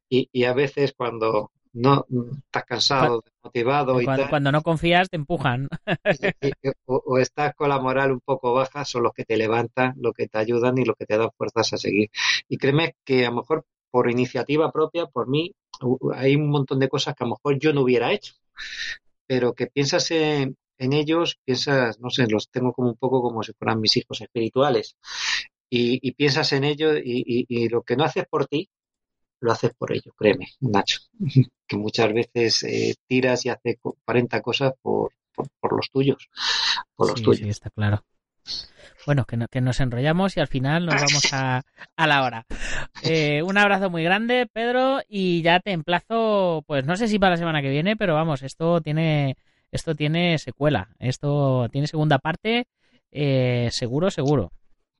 [0.08, 2.04] Y, y, a veces cuando no
[2.36, 5.68] estás cansado, desmotivado y cuando, cuando no confías te empujan.
[6.86, 10.28] o, estás con la moral un poco baja, son los que te levantan, los que
[10.28, 12.10] te ayudan y los que te dan fuerzas a seguir.
[12.48, 15.54] Y créeme que a lo mejor por iniciativa propia, por mí,
[16.14, 18.34] hay un montón de cosas que a lo mejor yo no hubiera hecho
[19.26, 23.42] pero que piensas en, en ellos, piensas, no sé, los tengo como un poco como
[23.42, 24.96] si fueran mis hijos espirituales.
[25.70, 28.68] Y, piensas en ellos y, lo que no haces por ti,
[29.40, 31.00] lo haces por ellos, créeme, Nacho.
[31.66, 36.28] que muchas veces eh, tiras y haces 40 cosas por, por, los tuyos.
[36.94, 37.40] Por los tuyos.
[37.40, 38.04] Sí, está claro.
[39.04, 41.62] Bueno, que, que, nos enrollamos y al final nos vamos a,
[41.96, 42.46] a la hora.
[43.02, 47.32] Eh, un abrazo muy grande, Pedro, y ya te emplazo, pues no sé si para
[47.32, 49.36] la semana que viene, pero vamos, esto tiene
[49.74, 52.68] esto tiene secuela, esto tiene segunda parte,
[53.10, 54.52] eh, seguro, seguro.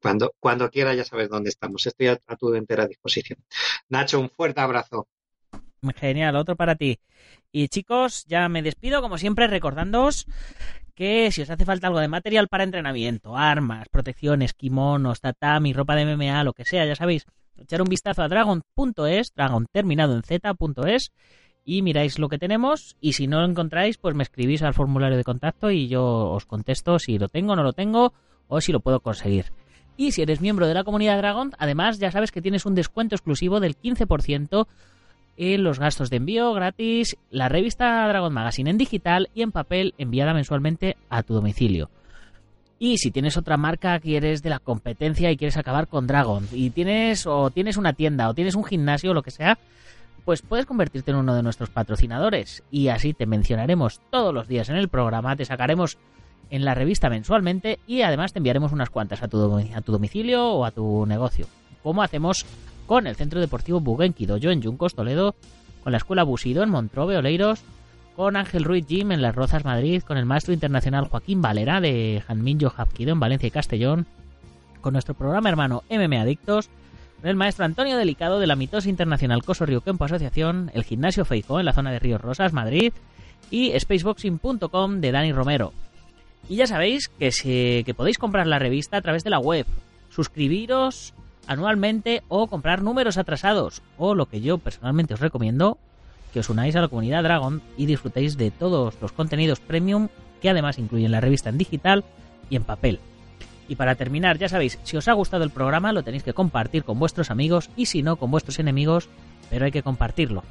[0.02, 3.38] Cuando, cuando quiera ya sabes dónde estamos, estoy a, tu entera disposición.
[3.88, 5.06] Nacho, un fuerte abrazo.
[5.96, 6.98] Genial, otro para ti.
[7.52, 10.26] Y chicos, ya me despido, como siempre, recordándoos
[10.94, 15.94] que si os hace falta algo de material para entrenamiento, armas, protecciones, kimonos, tatami, ropa
[15.94, 20.22] de MMA, lo que sea, ya sabéis, echar un vistazo a dragon.es, dragon terminado en
[20.22, 21.12] z.es
[21.64, 25.16] y miráis lo que tenemos y si no lo encontráis pues me escribís al formulario
[25.16, 28.12] de contacto y yo os contesto si lo tengo, no lo tengo
[28.48, 29.46] o si lo puedo conseguir.
[29.96, 33.14] Y si eres miembro de la comunidad Dragon, además ya sabes que tienes un descuento
[33.14, 34.66] exclusivo del 15%
[35.36, 39.94] en los gastos de envío gratis, la revista Dragon Magazine en digital y en papel
[39.98, 41.90] enviada mensualmente a tu domicilio.
[42.78, 46.46] Y si tienes otra marca que eres de la competencia y quieres acabar con Dragon
[46.52, 49.58] y tienes o tienes una tienda o tienes un gimnasio o lo que sea,
[50.24, 52.62] pues puedes convertirte en uno de nuestros patrocinadores.
[52.70, 55.98] Y así te mencionaremos todos los días en el programa, te sacaremos
[56.50, 60.50] en la revista mensualmente y además te enviaremos unas cuantas a tu, a tu domicilio
[60.50, 61.46] o a tu negocio,
[61.82, 62.46] como hacemos
[62.86, 65.34] con el Centro Deportivo Bugenki Dojo en Yuncos, Toledo,
[65.82, 67.62] con la Escuela Busido en Montrobe, Oleiros,
[68.14, 72.22] con Ángel Ruiz Gym en Las Rozas, Madrid, con el maestro internacional Joaquín Valera de
[72.26, 74.06] Janminjo Hapkido en Valencia y Castellón,
[74.80, 76.68] con nuestro programa hermano MM Adictos,
[77.30, 81.58] el maestro Antonio Delicado de la Mitosis Internacional Coso Río Campo Asociación, el Gimnasio Feijó
[81.58, 82.92] en la zona de Ríos Rosas, Madrid,
[83.50, 85.72] y spaceboxing.com de Dani Romero.
[86.48, 89.66] Y ya sabéis que, que podéis comprar la revista a través de la web,
[90.10, 91.14] suscribiros
[91.46, 95.78] anualmente o comprar números atrasados, o lo que yo personalmente os recomiendo,
[96.32, 100.08] que os unáis a la comunidad Dragon y disfrutéis de todos los contenidos premium
[100.42, 102.04] que además incluyen la revista en digital
[102.50, 103.00] y en papel.
[103.68, 106.84] Y para terminar, ya sabéis, si os ha gustado el programa lo tenéis que compartir
[106.84, 109.08] con vuestros amigos y si no con vuestros enemigos,
[109.50, 110.42] pero hay que compartirlo.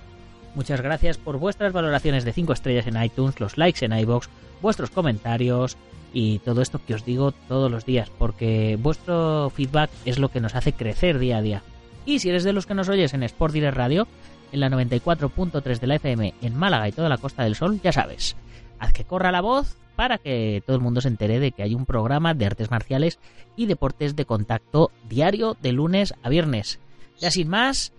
[0.55, 4.29] Muchas gracias por vuestras valoraciones de 5 estrellas en iTunes, los likes en iBox,
[4.61, 5.77] vuestros comentarios
[6.13, 10.41] y todo esto que os digo todos los días, porque vuestro feedback es lo que
[10.41, 11.63] nos hace crecer día a día.
[12.05, 14.07] Y si eres de los que nos oyes en Sport Direct Radio,
[14.51, 17.91] en la 94.3 de la FM en Málaga y toda la Costa del Sol, ya
[17.91, 18.35] sabes,
[18.83, 21.73] haz que corra la voz para que todo el mundo se entere de que hay
[21.73, 23.19] un programa de artes marciales
[23.55, 26.79] y deportes de contacto diario de lunes a viernes.
[27.19, 27.93] Ya sin más,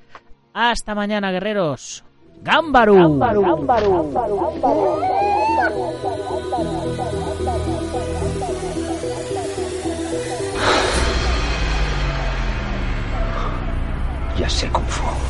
[0.53, 2.05] hasta mañana, guerreros.
[2.43, 3.19] ¡Gámbaru!
[14.37, 15.24] Ya sé Kung Fu.